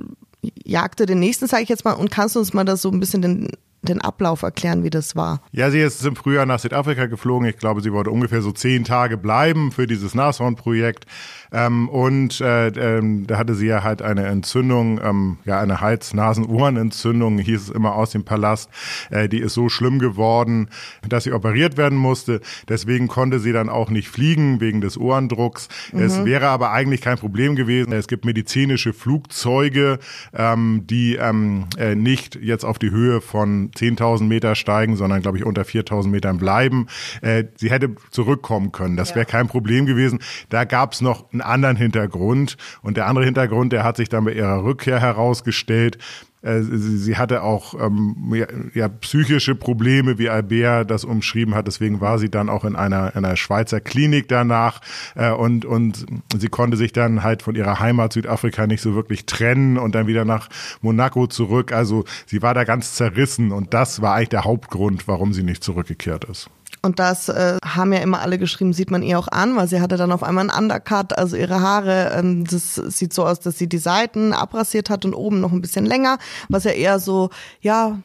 jagte 0.64 1.06
den 1.06 1.20
nächsten, 1.20 1.46
sage 1.46 1.62
ich 1.62 1.68
jetzt 1.68 1.84
mal, 1.84 1.92
und 1.92 2.10
kannst 2.10 2.34
du 2.34 2.40
uns 2.40 2.52
mal 2.52 2.64
da 2.64 2.76
so 2.76 2.90
ein 2.90 3.00
bisschen 3.00 3.22
den 3.22 3.48
den 3.82 4.00
Ablauf 4.00 4.42
erklären, 4.42 4.84
wie 4.84 4.90
das 4.90 5.16
war? 5.16 5.42
Ja, 5.50 5.70
sie 5.70 5.80
ist 5.80 6.04
im 6.06 6.16
Frühjahr 6.16 6.46
nach 6.46 6.60
Südafrika 6.60 7.06
geflogen. 7.06 7.48
Ich 7.48 7.58
glaube, 7.58 7.80
sie 7.80 7.92
wollte 7.92 8.10
ungefähr 8.10 8.40
so 8.40 8.52
zehn 8.52 8.84
Tage 8.84 9.16
bleiben 9.16 9.72
für 9.72 9.86
dieses 9.86 10.14
Nashorn-Projekt. 10.14 11.06
Ähm, 11.52 11.88
und 11.88 12.40
äh, 12.40 12.68
ähm, 12.68 13.26
da 13.26 13.38
hatte 13.38 13.54
sie 13.54 13.66
ja 13.66 13.82
halt 13.82 14.00
eine 14.00 14.26
Entzündung, 14.26 15.00
ähm, 15.02 15.38
ja 15.44 15.60
eine 15.60 15.80
Hals-Nasen-Ohrenentzündung, 15.80 17.38
hieß 17.38 17.62
es 17.62 17.68
immer 17.70 17.94
aus 17.94 18.10
dem 18.10 18.24
Palast. 18.24 18.70
Äh, 19.10 19.28
die 19.28 19.40
ist 19.40 19.54
so 19.54 19.68
schlimm 19.68 19.98
geworden, 19.98 20.68
dass 21.06 21.24
sie 21.24 21.32
operiert 21.32 21.76
werden 21.76 21.98
musste. 21.98 22.40
Deswegen 22.68 23.08
konnte 23.08 23.40
sie 23.40 23.52
dann 23.52 23.68
auch 23.68 23.90
nicht 23.90 24.08
fliegen 24.08 24.60
wegen 24.60 24.80
des 24.80 24.96
Ohrendrucks. 24.96 25.68
Mhm. 25.92 26.00
Es 26.00 26.24
wäre 26.24 26.48
aber 26.48 26.70
eigentlich 26.70 27.00
kein 27.00 27.18
Problem 27.18 27.56
gewesen. 27.56 27.92
Es 27.92 28.06
gibt 28.06 28.24
medizinische 28.24 28.92
Flugzeuge, 28.92 29.98
ähm, 30.32 30.84
die 30.88 31.16
ähm, 31.16 31.66
äh, 31.76 31.94
nicht 31.94 32.36
jetzt 32.36 32.64
auf 32.64 32.78
die 32.78 32.90
Höhe 32.90 33.20
von 33.20 33.71
10.000 33.76 34.24
Meter 34.24 34.54
steigen, 34.54 34.96
sondern 34.96 35.22
glaube 35.22 35.38
ich 35.38 35.44
unter 35.44 35.62
4.000 35.62 36.08
Metern 36.08 36.38
bleiben. 36.38 36.86
Äh, 37.20 37.44
sie 37.56 37.70
hätte 37.70 37.94
zurückkommen 38.10 38.72
können. 38.72 38.96
Das 38.96 39.14
wäre 39.14 39.26
kein 39.26 39.48
Problem 39.48 39.86
gewesen. 39.86 40.20
Da 40.48 40.64
gab 40.64 40.92
es 40.92 41.00
noch 41.00 41.32
ein 41.32 41.40
anderen 41.40 41.76
Hintergrund. 41.76 42.56
Und 42.82 42.96
der 42.96 43.06
andere 43.06 43.24
Hintergrund, 43.24 43.72
der 43.72 43.84
hat 43.84 43.96
sich 43.96 44.08
dann 44.08 44.24
bei 44.24 44.32
ihrer 44.32 44.64
Rückkehr 44.64 45.00
herausgestellt. 45.00 45.98
Äh, 46.42 46.62
sie 46.62 47.16
hatte 47.16 47.42
auch 47.42 47.74
ähm, 47.80 48.32
ja, 48.34 48.46
ja, 48.74 48.88
psychische 48.88 49.54
Probleme, 49.54 50.18
wie 50.18 50.28
Albert 50.28 50.90
das 50.90 51.04
umschrieben 51.04 51.54
hat. 51.54 51.66
Deswegen 51.66 52.00
war 52.00 52.18
sie 52.18 52.30
dann 52.30 52.48
auch 52.48 52.64
in 52.64 52.76
einer, 52.76 53.14
einer 53.16 53.36
Schweizer 53.36 53.80
Klinik 53.80 54.28
danach. 54.28 54.80
Äh, 55.14 55.30
und, 55.30 55.64
und 55.64 56.04
sie 56.36 56.48
konnte 56.48 56.76
sich 56.76 56.92
dann 56.92 57.22
halt 57.22 57.42
von 57.42 57.54
ihrer 57.54 57.78
Heimat 57.80 58.12
Südafrika 58.12 58.66
nicht 58.66 58.82
so 58.82 58.94
wirklich 58.94 59.26
trennen 59.26 59.78
und 59.78 59.94
dann 59.94 60.06
wieder 60.06 60.24
nach 60.24 60.48
Monaco 60.80 61.26
zurück. 61.26 61.72
Also 61.72 62.04
sie 62.26 62.42
war 62.42 62.54
da 62.54 62.64
ganz 62.64 62.94
zerrissen. 62.94 63.52
Und 63.52 63.72
das 63.72 64.02
war 64.02 64.14
eigentlich 64.14 64.30
der 64.30 64.44
Hauptgrund, 64.44 65.06
warum 65.06 65.32
sie 65.32 65.44
nicht 65.44 65.62
zurückgekehrt 65.62 66.24
ist. 66.24 66.50
Und 66.80 66.98
das 66.98 67.28
äh, 67.28 67.58
haben 67.64 67.92
ja 67.92 68.00
immer 68.00 68.20
alle 68.20 68.38
geschrieben, 68.38 68.72
sieht 68.72 68.90
man 68.90 69.02
ihr 69.02 69.18
auch 69.18 69.28
an, 69.28 69.54
weil 69.56 69.68
sie 69.68 69.80
hatte 69.80 69.96
dann 69.96 70.10
auf 70.10 70.22
einmal 70.22 70.48
einen 70.48 70.64
Undercut, 70.64 71.16
also 71.16 71.36
ihre 71.36 71.60
Haare, 71.60 72.12
ähm, 72.16 72.44
das 72.44 72.74
sieht 72.74 73.12
so 73.12 73.24
aus, 73.24 73.38
dass 73.40 73.58
sie 73.58 73.68
die 73.68 73.78
Seiten 73.78 74.32
abrasiert 74.32 74.90
hat 74.90 75.04
und 75.04 75.14
oben 75.14 75.40
noch 75.40 75.52
ein 75.52 75.60
bisschen 75.60 75.86
länger, 75.86 76.18
was 76.48 76.64
ja 76.64 76.72
eher 76.72 76.98
so, 76.98 77.30
ja, 77.60 77.98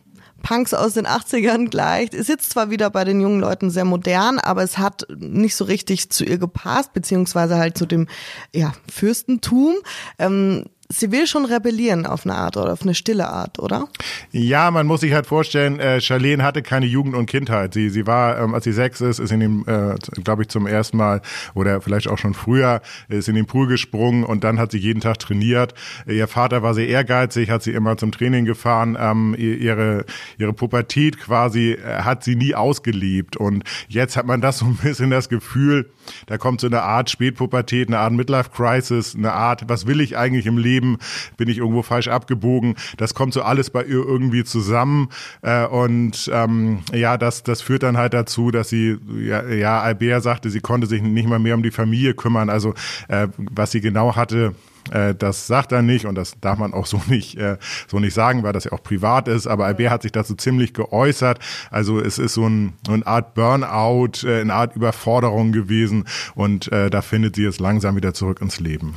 Punks 0.44 0.74
aus 0.74 0.94
den 0.94 1.08
80ern 1.08 1.70
gleicht. 1.70 2.14
Ist 2.14 2.30
jetzt 2.30 2.52
zwar 2.52 2.70
wieder 2.70 2.90
bei 2.90 3.04
den 3.04 3.20
jungen 3.20 3.40
Leuten 3.40 3.70
sehr 3.70 3.86
modern, 3.86 4.40
aber 4.40 4.64
es 4.64 4.78
hat 4.78 5.08
nicht 5.18 5.56
so 5.56 5.66
richtig 5.66 6.10
zu 6.10 6.24
ihr 6.24 6.38
gepasst, 6.38 6.94
beziehungsweise 6.94 7.58
halt 7.58 7.78
zu 7.78 7.86
dem 7.86 8.08
ja, 8.54 8.74
Fürstentum. 8.92 9.76
Ähm, 10.20 10.66
sie 10.90 11.12
will 11.12 11.28
schon 11.28 11.46
rebellieren 11.46 12.06
auf 12.06 12.26
eine 12.26 12.36
Art 12.36 12.58
oder 12.58 12.74
auf 12.74 12.82
eine 12.82 12.96
stille 12.96 13.28
Art, 13.28 13.60
oder? 13.60 13.88
Ja, 14.32 14.72
man 14.72 14.88
muss 14.88 15.02
sich 15.02 15.14
halt 15.14 15.28
vorstellen, 15.28 15.80
äh, 15.80 16.00
Charlene 16.00 16.44
hatte 16.44 16.62
keine 16.62 16.86
Jugend 16.86 17.16
und 17.16 17.26
Kindheit. 17.26 17.74
Sie, 17.74 17.90
sie 17.90 18.08
war, 18.08 18.40
ähm, 18.40 18.54
als 18.54 18.64
sie 18.64 18.72
sechs 18.72 19.02
ist, 19.02 19.20
ist 19.20 19.32
in 19.32 19.40
dem, 19.40 19.66
äh, 19.68 19.96
glaube 20.24 20.44
ich, 20.44 20.48
zum 20.50 20.66
ersten 20.66 20.98
Mal 20.98 21.22
oder 21.54 21.82
vielleicht 21.82 22.08
auch 22.08 22.18
schon 22.18 22.34
früher, 22.34 22.82
ist 23.10 23.28
in 23.28 23.36
den 23.36 23.46
Pool 23.46 23.68
gesprungen 23.68 24.24
und 24.24 24.44
dann 24.44 24.60
hat 24.60 24.72
sie 24.72 24.78
jeden 24.78 25.02
Tag 25.02 25.20
trainiert. 25.20 25.74
Ihr 26.08 26.28
Vater 26.28 26.64
war 26.64 26.74
sehr 26.74 26.88
ehrgeizig, 26.88 27.50
hat 27.50 27.64
sie 27.64 27.72
immer 27.72 27.98
zum 27.98 28.12
Training 28.12 28.46
gefahren. 28.46 28.98
Ähm, 29.00 29.36
ihre, 29.38 30.06
ihre 30.38 30.54
Pubertät 30.54 31.20
quasi 31.20 31.74
äh, 31.74 32.04
hat 32.04 32.24
sie 32.24 32.36
nie 32.36 32.56
ausgelebt. 32.56 33.36
Und 33.36 33.64
jetzt 33.90 34.16
hat 34.16 34.26
man 34.26 34.42
das 34.42 34.60
so 34.60 34.66
ein 34.66 34.78
bisschen 34.78 35.10
das 35.10 35.28
Gefühl, 35.28 35.90
da 36.28 36.38
kommt 36.38 36.62
so 36.62 36.68
eine 36.68 36.84
Art 36.84 37.10
Spätpubertät, 37.10 37.90
eine 37.90 38.00
Art 38.00 38.14
Midlife 38.14 38.52
Crisis, 38.52 39.16
eine 39.16 39.34
Art, 39.34 39.68
was 39.68 39.86
will 39.86 40.00
ich 40.00 40.18
eigentlich 40.18 40.46
im 40.46 40.58
Leben? 40.58 40.77
Leben, 40.78 40.98
bin 41.38 41.50
ich 41.50 41.58
irgendwo 41.58 41.82
falsch 41.82 42.08
abgebogen. 42.08 42.76
Das 42.98 43.14
kommt 43.14 43.34
so 43.34 43.42
alles 43.42 43.70
bei 43.70 43.84
ihr 43.84 44.06
irgendwie 44.06 44.44
zusammen. 44.44 45.10
Äh, 45.42 45.66
und 45.66 46.30
ähm, 46.32 46.80
ja, 46.94 47.18
das, 47.18 47.44
das 47.44 47.62
führt 47.62 47.84
dann 47.84 47.98
halt 47.98 48.14
dazu, 48.14 48.52
dass 48.52 48.70
sie, 48.70 48.98
ja, 49.20 49.48
ja, 49.48 49.82
Albert 49.82 50.24
sagte, 50.24 50.50
sie 50.50 50.60
konnte 50.60 50.88
sich 50.88 51.02
nicht 51.02 51.28
mal 51.28 51.40
mehr 51.40 51.56
um 51.56 51.64
die 51.64 51.72
Familie 51.72 52.14
kümmern. 52.14 52.50
Also 52.50 52.74
äh, 53.08 53.28
was 53.38 53.72
sie 53.72 53.82
genau 53.82 54.16
hatte, 54.16 54.54
äh, 54.92 55.16
das 55.16 55.48
sagt 55.48 55.72
er 55.72 55.82
nicht 55.82 56.06
und 56.06 56.16
das 56.16 56.40
darf 56.40 56.58
man 56.60 56.74
auch 56.74 56.86
so 56.86 57.02
nicht, 57.08 57.38
äh, 57.38 57.58
so 57.88 58.00
nicht 58.00 58.14
sagen, 58.14 58.44
weil 58.44 58.54
das 58.54 58.66
ja 58.66 58.72
auch 58.72 58.84
privat 58.84 59.28
ist. 59.28 59.48
Aber 59.48 59.66
Albert 59.66 59.92
hat 59.92 60.02
sich 60.04 60.12
dazu 60.12 60.36
ziemlich 60.36 60.74
geäußert. 60.74 61.40
Also 61.72 62.00
es 62.00 62.20
ist 62.20 62.36
so, 62.36 62.48
ein, 62.48 62.74
eine 62.88 63.06
Art 63.08 63.34
Burnout, 63.34 64.28
äh, 64.28 64.42
eine 64.42 64.54
Art 64.54 64.76
Überforderung 64.76 65.52
gewesen 65.52 66.06
und 66.36 66.70
da 66.72 67.02
findet 67.02 67.36
sie 67.36 67.44
jetzt 67.44 67.60
langsam 67.60 67.96
wieder 67.96 68.14
zurück 68.14 68.42
ins 68.42 68.60
Leben. 68.60 68.96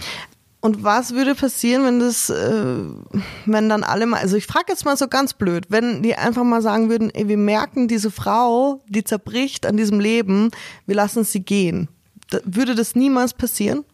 Und 0.61 0.85
was 0.85 1.14
würde 1.14 1.35
passieren, 1.35 1.85
wenn 1.85 2.00
das, 2.00 2.29
äh, 2.29 2.75
wenn 3.47 3.69
dann 3.71 3.83
alle 3.83 4.07
mal, 4.07 4.21
also 4.21 4.37
ich 4.37 4.47
frage 4.47 4.67
jetzt 4.69 4.85
mal 4.85 4.97
so 4.97 5.09
ganz 5.09 5.33
blöd, 5.33 5.67
wenn 5.71 6.02
die 6.02 6.14
einfach 6.14 6.45
mal 6.45 6.61
sagen 6.61 6.90
würden, 6.90 7.11
ey, 7.14 7.29
wir 7.29 7.38
merken 7.38 7.88
diese 7.88 8.11
Frau, 8.11 8.83
die 8.87 9.02
zerbricht 9.02 9.64
an 9.64 9.79
diesem 9.79 10.00
Leben, 10.00 10.50
wir 10.87 10.97
lassen 10.97 11.25
sie 11.25 11.40
gehen. 11.40 11.88
Da, 12.29 12.40
würde 12.45 12.75
das 12.75 12.95
niemals 12.95 13.33
passieren? 13.33 13.85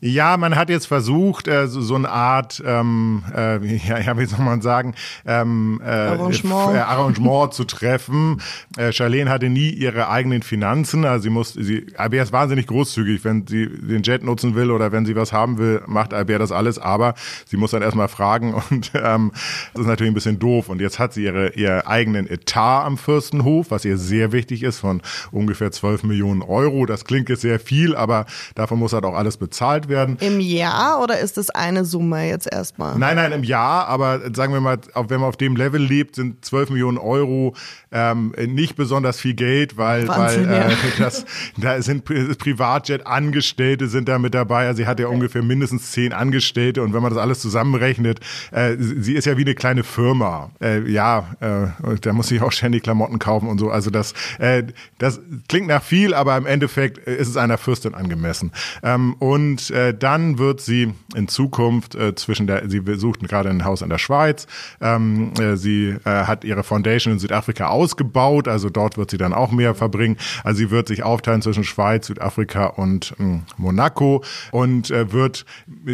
Ja, 0.00 0.36
man 0.36 0.54
hat 0.54 0.70
jetzt 0.70 0.86
versucht, 0.86 1.48
äh, 1.48 1.66
so, 1.66 1.80
so 1.80 1.96
eine 1.96 2.08
Art, 2.08 2.62
ähm, 2.64 3.24
äh, 3.34 3.64
ja, 3.76 3.98
ja, 3.98 4.18
wie 4.18 4.26
soll 4.26 4.44
man 4.44 4.62
sagen, 4.62 4.94
ähm, 5.26 5.80
äh, 5.84 5.88
Arrangement. 5.88 6.76
Äh, 6.76 6.78
Arrangement 6.78 7.52
zu 7.52 7.64
treffen. 7.64 8.40
Äh, 8.76 8.92
Charlene 8.92 9.28
hatte 9.28 9.48
nie 9.48 9.70
ihre 9.70 10.08
eigenen 10.08 10.42
Finanzen, 10.42 11.04
also 11.04 11.24
sie 11.24 11.30
muss, 11.30 11.52
sie, 11.54 11.86
Albert 11.96 12.24
ist 12.24 12.32
wahnsinnig 12.32 12.68
großzügig, 12.68 13.24
wenn 13.24 13.46
sie 13.46 13.68
den 13.68 14.04
Jet 14.04 14.22
nutzen 14.22 14.54
will 14.54 14.70
oder 14.70 14.92
wenn 14.92 15.04
sie 15.04 15.16
was 15.16 15.32
haben 15.32 15.58
will, 15.58 15.82
macht 15.86 16.14
Albert 16.14 16.42
das 16.42 16.52
alles, 16.52 16.78
aber 16.78 17.14
sie 17.46 17.56
muss 17.56 17.72
dann 17.72 17.82
erstmal 17.82 18.08
fragen 18.08 18.54
und 18.70 18.92
ähm, 18.94 19.32
das 19.74 19.82
ist 19.82 19.88
natürlich 19.88 20.12
ein 20.12 20.14
bisschen 20.14 20.38
doof. 20.38 20.68
Und 20.68 20.80
jetzt 20.80 21.00
hat 21.00 21.12
sie 21.12 21.24
ihre, 21.24 21.54
ihr 21.54 21.88
eigenen 21.88 22.28
Etat 22.28 22.84
am 22.84 22.98
Fürstenhof, 22.98 23.72
was 23.72 23.84
ihr 23.84 23.98
sehr 23.98 24.30
wichtig 24.30 24.62
ist, 24.62 24.78
von 24.78 25.02
ungefähr 25.32 25.72
12 25.72 26.04
Millionen 26.04 26.42
Euro. 26.42 26.86
Das 26.86 27.04
klingt 27.04 27.28
jetzt 27.28 27.40
sehr 27.40 27.58
viel, 27.58 27.96
aber 27.96 28.26
davon 28.54 28.78
muss 28.78 28.92
halt 28.92 29.04
auch 29.04 29.14
alles 29.14 29.36
bezahlt 29.36 29.87
werden. 29.88 30.16
Im 30.20 30.40
Jahr 30.40 31.02
oder 31.02 31.18
ist 31.18 31.36
das 31.36 31.50
eine 31.50 31.84
Summe 31.84 32.28
jetzt 32.28 32.50
erstmal? 32.50 32.98
Nein, 32.98 33.16
nein, 33.16 33.32
im 33.32 33.44
Jahr, 33.44 33.86
aber 33.88 34.20
sagen 34.34 34.52
wir 34.52 34.60
mal, 34.60 34.78
wenn 34.94 35.20
man 35.20 35.28
auf 35.28 35.36
dem 35.36 35.56
Level 35.56 35.80
lebt, 35.80 36.16
sind 36.16 36.44
12 36.44 36.70
Millionen 36.70 36.98
Euro 36.98 37.54
ähm, 37.90 38.34
nicht 38.46 38.76
besonders 38.76 39.18
viel 39.20 39.34
Geld, 39.34 39.76
weil, 39.76 40.06
Wahnsinn, 40.08 40.48
weil 40.48 40.54
äh, 40.54 40.70
ja. 40.70 40.76
das, 40.98 41.24
da 41.56 41.80
sind 41.80 42.06
Pri- 42.06 42.36
Privatjet-Angestellte 42.36 43.88
sind 43.88 44.08
da 44.08 44.18
mit 44.18 44.34
dabei. 44.34 44.66
Also 44.66 44.78
sie 44.78 44.86
hat 44.86 45.00
ja 45.00 45.08
ungefähr 45.08 45.42
mindestens 45.42 45.92
zehn 45.92 46.12
Angestellte 46.12 46.82
und 46.82 46.92
wenn 46.92 47.02
man 47.02 47.12
das 47.12 47.20
alles 47.20 47.40
zusammenrechnet, 47.40 48.20
äh, 48.52 48.76
sie 48.78 49.14
ist 49.14 49.24
ja 49.24 49.36
wie 49.36 49.42
eine 49.44 49.54
kleine 49.54 49.84
Firma. 49.84 50.50
Äh, 50.60 50.90
ja, 50.90 51.34
äh, 51.40 51.96
da 52.00 52.12
muss 52.12 52.30
ich 52.30 52.42
auch 52.42 52.52
ständig 52.52 52.82
Klamotten 52.82 53.18
kaufen 53.18 53.48
und 53.48 53.58
so. 53.58 53.70
Also 53.70 53.90
das, 53.90 54.12
äh, 54.38 54.64
das 54.98 55.20
klingt 55.48 55.68
nach 55.68 55.82
viel, 55.82 56.14
aber 56.14 56.36
im 56.36 56.46
Endeffekt 56.46 56.98
ist 56.98 57.28
es 57.28 57.36
einer 57.36 57.58
Fürstin 57.58 57.94
angemessen. 57.94 58.52
Ähm, 58.82 59.14
und 59.14 59.70
äh, 59.78 59.94
dann 59.94 60.38
wird 60.38 60.60
sie 60.60 60.92
in 61.14 61.28
Zukunft 61.28 61.94
äh, 61.94 62.14
zwischen 62.14 62.46
der, 62.46 62.68
sie 62.68 62.82
sucht 62.96 63.20
gerade 63.20 63.48
ein 63.48 63.64
Haus 63.64 63.82
in 63.82 63.88
der 63.88 63.98
Schweiz, 63.98 64.46
ähm, 64.80 65.32
äh, 65.38 65.56
sie 65.56 65.96
äh, 66.04 66.24
hat 66.24 66.44
ihre 66.44 66.64
Foundation 66.64 67.12
in 67.12 67.18
Südafrika 67.18 67.68
ausgebaut, 67.68 68.48
also 68.48 68.70
dort 68.70 68.96
wird 68.98 69.10
sie 69.10 69.18
dann 69.18 69.32
auch 69.32 69.52
mehr 69.52 69.74
verbringen. 69.74 70.16
Also 70.42 70.58
sie 70.58 70.70
wird 70.70 70.88
sich 70.88 71.02
aufteilen 71.02 71.42
zwischen 71.42 71.64
Schweiz, 71.64 72.06
Südafrika 72.06 72.66
und 72.66 73.14
ähm, 73.20 73.42
Monaco 73.56 74.24
und 74.50 74.90
äh, 74.90 75.12
wird, 75.12 75.44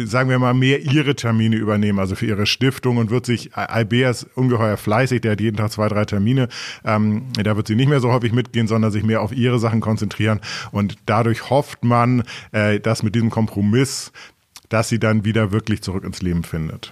sagen 0.05 0.29
wir 0.29 0.39
mal, 0.39 0.53
mehr 0.53 0.81
ihre 0.81 1.15
Termine 1.15 1.55
übernehmen, 1.55 1.99
also 1.99 2.15
für 2.15 2.25
ihre 2.25 2.45
Stiftung 2.45 2.97
und 2.97 3.09
wird 3.09 3.25
sich, 3.25 3.55
Albert 3.55 4.11
ist 4.11 4.27
ungeheuer 4.35 4.77
fleißig, 4.77 5.21
der 5.21 5.33
hat 5.33 5.41
jeden 5.41 5.57
Tag 5.57 5.71
zwei, 5.71 5.87
drei 5.87 6.05
Termine, 6.05 6.47
ähm, 6.83 7.27
da 7.33 7.55
wird 7.55 7.67
sie 7.67 7.75
nicht 7.75 7.89
mehr 7.89 7.99
so 7.99 8.11
häufig 8.11 8.33
mitgehen, 8.33 8.67
sondern 8.67 8.91
sich 8.91 9.03
mehr 9.03 9.21
auf 9.21 9.31
ihre 9.31 9.59
Sachen 9.59 9.81
konzentrieren 9.81 10.39
und 10.71 10.95
dadurch 11.05 11.49
hofft 11.49 11.83
man, 11.83 12.23
äh, 12.51 12.79
dass 12.79 13.03
mit 13.03 13.15
diesem 13.15 13.29
Kompromiss 13.29 13.74
dass 14.69 14.89
sie 14.89 14.99
dann 14.99 15.25
wieder 15.25 15.51
wirklich 15.51 15.81
zurück 15.83 16.03
ins 16.03 16.21
Leben 16.21 16.43
findet. 16.43 16.91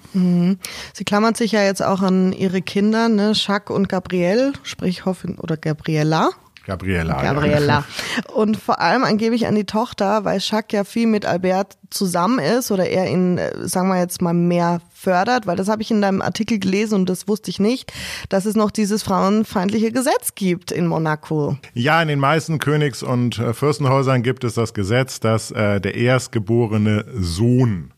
Sie 0.93 1.03
klammert 1.03 1.37
sich 1.37 1.53
ja 1.53 1.63
jetzt 1.63 1.81
auch 1.81 2.01
an 2.01 2.31
ihre 2.31 2.61
Kinder, 2.61 3.09
ne, 3.09 3.31
Jacques 3.33 3.75
und 3.75 3.89
Gabrielle, 3.89 4.53
sprich 4.63 5.05
Hoffin 5.05 5.39
oder 5.39 5.57
Gabriella. 5.57 6.29
Gabriella. 6.65 7.23
ja. 7.23 7.33
Gabriella. 7.33 7.83
Und 8.33 8.57
vor 8.57 8.79
allem 8.79 9.03
angeblich 9.03 9.47
an 9.47 9.55
die 9.55 9.65
Tochter, 9.65 10.25
weil 10.25 10.39
Jacques 10.39 10.71
ja 10.71 10.83
viel 10.83 11.07
mit 11.07 11.25
Albert 11.25 11.77
zusammen 11.89 12.39
ist 12.39 12.71
oder 12.71 12.87
er 12.87 13.09
ihn, 13.09 13.37
äh, 13.37 13.67
sagen 13.67 13.89
wir 13.89 13.99
jetzt 13.99 14.21
mal, 14.21 14.33
mehr 14.33 14.81
fördert, 14.93 15.45
weil 15.45 15.57
das 15.57 15.67
habe 15.67 15.81
ich 15.81 15.91
in 15.91 16.01
deinem 16.01 16.21
Artikel 16.21 16.59
gelesen 16.59 16.95
und 16.95 17.09
das 17.09 17.27
wusste 17.27 17.51
ich 17.51 17.59
nicht, 17.59 17.91
dass 18.29 18.45
es 18.45 18.55
noch 18.55 18.71
dieses 18.71 19.03
frauenfeindliche 19.03 19.91
Gesetz 19.91 20.35
gibt 20.35 20.71
in 20.71 20.87
Monaco. 20.87 21.57
Ja, 21.73 22.01
in 22.01 22.07
den 22.07 22.19
meisten 22.19 22.59
Königs- 22.59 23.03
und 23.03 23.37
äh, 23.39 23.53
Fürstenhäusern 23.53 24.23
gibt 24.23 24.43
es 24.43 24.53
das 24.53 24.73
Gesetz, 24.73 25.19
dass 25.19 25.51
äh, 25.51 25.81
der 25.81 25.95
erstgeborene 25.95 27.05
Sohn 27.13 27.91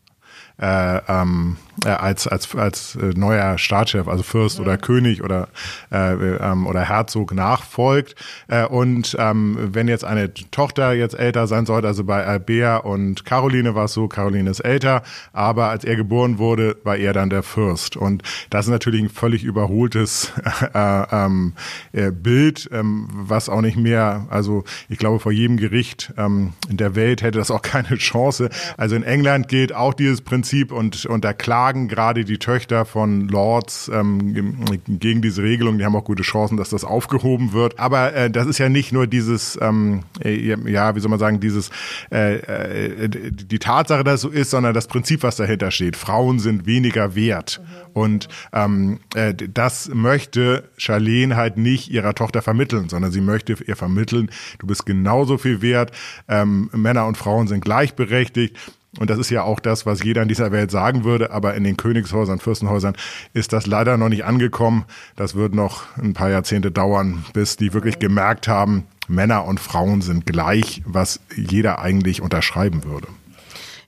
äh, 0.58 1.00
ähm, 1.08 1.56
äh, 1.84 1.90
als 1.90 2.26
als 2.26 2.54
als 2.54 2.96
äh, 2.96 3.12
neuer 3.14 3.58
Staatschef, 3.58 4.08
also 4.08 4.22
Fürst 4.22 4.58
oder 4.58 4.78
König 4.78 5.22
oder 5.22 5.48
äh, 5.92 6.12
ähm, 6.14 6.66
oder 6.66 6.80
Herzog 6.80 7.34
nachfolgt. 7.34 8.14
Äh, 8.48 8.64
und 8.64 9.16
ähm, 9.18 9.58
wenn 9.72 9.86
jetzt 9.86 10.04
eine 10.04 10.32
Tochter 10.32 10.94
jetzt 10.94 11.18
älter 11.18 11.46
sein 11.46 11.66
sollte, 11.66 11.88
also 11.88 12.04
bei 12.04 12.24
Albert 12.24 12.84
und 12.84 13.24
Caroline 13.26 13.74
war 13.74 13.84
es 13.84 13.92
so, 13.92 14.08
Caroline 14.08 14.48
ist 14.48 14.60
älter, 14.60 15.02
aber 15.32 15.68
als 15.68 15.84
er 15.84 15.96
geboren 15.96 16.38
wurde, 16.38 16.76
war 16.84 16.96
er 16.96 17.12
dann 17.12 17.28
der 17.28 17.42
Fürst. 17.42 17.96
Und 17.96 18.22
das 18.48 18.66
ist 18.66 18.70
natürlich 18.70 19.02
ein 19.02 19.10
völlig 19.10 19.44
überholtes 19.44 20.32
äh, 20.74 21.02
ähm, 21.12 21.52
äh, 21.92 22.10
Bild, 22.10 22.68
ähm, 22.72 23.08
was 23.12 23.50
auch 23.50 23.60
nicht 23.60 23.76
mehr, 23.76 24.26
also 24.30 24.64
ich 24.88 24.96
glaube 24.96 25.20
vor 25.20 25.32
jedem 25.32 25.58
Gericht 25.58 26.14
ähm, 26.16 26.54
in 26.70 26.78
der 26.78 26.94
Welt 26.94 27.20
hätte 27.20 27.38
das 27.38 27.50
auch 27.50 27.62
keine 27.62 27.96
Chance. 27.96 28.48
Also 28.78 28.96
in 28.96 29.02
England 29.02 29.48
gilt 29.48 29.74
auch 29.74 29.92
dieses 29.92 30.22
Prinzip 30.22 30.45
und, 30.52 31.06
und 31.06 31.24
da 31.24 31.32
klagen 31.32 31.88
gerade 31.88 32.24
die 32.24 32.38
Töchter 32.38 32.84
von 32.84 33.28
Lords 33.28 33.90
ähm, 33.92 34.64
gegen 34.86 35.22
diese 35.22 35.42
Regelung. 35.42 35.78
Die 35.78 35.84
haben 35.84 35.96
auch 35.96 36.04
gute 36.04 36.22
Chancen, 36.22 36.56
dass 36.56 36.70
das 36.70 36.84
aufgehoben 36.84 37.52
wird. 37.52 37.78
Aber 37.78 38.14
äh, 38.14 38.30
das 38.30 38.46
ist 38.46 38.58
ja 38.58 38.68
nicht 38.68 38.92
nur 38.92 39.06
dieses, 39.06 39.58
ähm, 39.60 40.02
äh, 40.24 40.34
ja, 40.70 40.94
wie 40.94 41.00
soll 41.00 41.10
man 41.10 41.18
sagen, 41.18 41.40
dieses, 41.40 41.70
äh, 42.10 42.36
äh, 42.36 43.08
die 43.08 43.58
Tatsache, 43.58 44.04
dass 44.04 44.14
es 44.14 44.20
so 44.22 44.28
ist, 44.28 44.50
sondern 44.50 44.74
das 44.74 44.86
Prinzip, 44.86 45.22
was 45.22 45.36
dahinter 45.36 45.70
steht. 45.70 45.96
Frauen 45.96 46.38
sind 46.38 46.66
weniger 46.66 47.14
wert. 47.14 47.60
Und 47.92 48.28
ähm, 48.52 49.00
äh, 49.14 49.32
das 49.34 49.88
möchte 49.88 50.68
Charlene 50.76 51.36
halt 51.36 51.56
nicht 51.56 51.90
ihrer 51.90 52.14
Tochter 52.14 52.42
vermitteln, 52.42 52.88
sondern 52.88 53.10
sie 53.10 53.22
möchte 53.22 53.56
ihr 53.66 53.76
vermitteln, 53.76 54.30
du 54.58 54.66
bist 54.66 54.84
genauso 54.84 55.38
viel 55.38 55.62
wert, 55.62 55.92
ähm, 56.28 56.68
Männer 56.72 57.06
und 57.06 57.16
Frauen 57.16 57.48
sind 57.48 57.64
gleichberechtigt. 57.64 58.56
Und 58.98 59.10
das 59.10 59.18
ist 59.18 59.30
ja 59.30 59.42
auch 59.42 59.60
das, 59.60 59.86
was 59.86 60.02
jeder 60.02 60.22
in 60.22 60.28
dieser 60.28 60.52
Welt 60.52 60.70
sagen 60.70 61.04
würde, 61.04 61.30
aber 61.30 61.54
in 61.54 61.64
den 61.64 61.76
Königshäusern, 61.76 62.38
Fürstenhäusern 62.38 62.96
ist 63.32 63.52
das 63.52 63.66
leider 63.66 63.96
noch 63.96 64.08
nicht 64.08 64.24
angekommen. 64.24 64.84
Das 65.16 65.34
wird 65.34 65.54
noch 65.54 65.84
ein 65.98 66.14
paar 66.14 66.30
Jahrzehnte 66.30 66.70
dauern, 66.70 67.24
bis 67.32 67.56
die 67.56 67.72
wirklich 67.72 67.98
gemerkt 67.98 68.48
haben, 68.48 68.84
Männer 69.08 69.44
und 69.44 69.60
Frauen 69.60 70.02
sind 70.02 70.26
gleich, 70.26 70.82
was 70.84 71.20
jeder 71.36 71.78
eigentlich 71.78 72.22
unterschreiben 72.22 72.84
würde. 72.84 73.06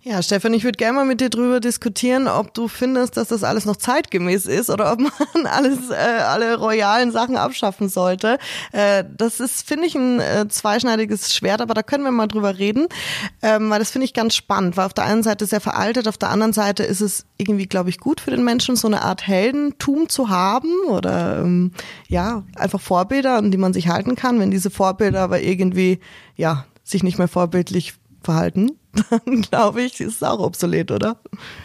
Ja, 0.02 0.22
Stefan, 0.22 0.54
ich 0.54 0.62
würde 0.62 0.76
gerne 0.76 0.94
mal 0.94 1.04
mit 1.04 1.20
dir 1.20 1.28
drüber 1.28 1.58
diskutieren, 1.58 2.28
ob 2.28 2.54
du 2.54 2.68
findest, 2.68 3.16
dass 3.16 3.28
das 3.28 3.42
alles 3.42 3.64
noch 3.64 3.74
zeitgemäß 3.74 4.46
ist 4.46 4.70
oder 4.70 4.92
ob 4.92 5.00
man 5.00 5.46
alles, 5.46 5.90
äh, 5.90 5.94
alle 5.94 6.56
royalen 6.56 7.11
Sachen 7.11 7.37
abschaffen 7.37 7.88
sollte. 7.88 8.38
Äh, 8.70 9.02
das 9.16 9.40
ist, 9.40 9.66
finde 9.66 9.87
ich, 9.87 9.96
ein 9.96 10.20
äh, 10.20 10.46
zweischneidiges 10.48 11.34
Schwert, 11.34 11.61
aber 11.61 11.74
da 11.74 11.82
können 11.82 12.04
wir 12.04 12.12
mal 12.12 12.28
drüber 12.28 12.58
reden, 12.58 12.87
ähm, 13.42 13.70
weil 13.70 13.80
das 13.80 13.90
finde 13.90 14.04
ich 14.04 14.14
ganz 14.14 14.37
spannend, 14.37 14.76
weil 14.76 14.87
auf 14.87 14.94
der 14.94 15.04
einen 15.04 15.24
Seite 15.24 15.48
er 15.50 15.61
veraltet, 15.61 16.06
auf 16.06 16.16
der 16.16 16.30
anderen 16.30 16.52
Seite 16.52 16.84
ist 16.84 17.00
es 17.00 17.26
irgendwie, 17.37 17.66
glaube 17.66 17.90
ich, 17.90 17.98
gut 17.98 18.20
für 18.20 18.30
den 18.30 18.44
Menschen, 18.44 18.76
so 18.76 18.87
eine 18.87 19.02
Art 19.02 19.26
Heldentum 19.26 20.08
zu 20.08 20.28
haben 20.28 20.70
oder 20.88 21.40
ähm, 21.40 21.72
ja, 22.06 22.44
einfach 22.54 22.80
Vorbilder, 22.80 23.37
an 23.37 23.50
die 23.50 23.58
man 23.58 23.72
sich 23.72 23.88
halten 23.88 24.14
kann, 24.14 24.38
wenn 24.38 24.52
diese 24.52 24.70
Vorbilder 24.70 25.22
aber 25.22 25.40
irgendwie, 25.40 25.98
ja, 26.37 26.66
sich 26.84 27.02
nicht 27.02 27.18
mehr 27.18 27.28
vorbildlich 27.28 27.94
verhalten, 28.22 28.78
dann 28.92 29.42
glaube 29.51 29.83
ich, 29.83 30.01
ist 30.01 30.16
es 30.16 30.22
auch 30.22 30.40
obsolet, 30.40 30.90
oder? 30.90 31.16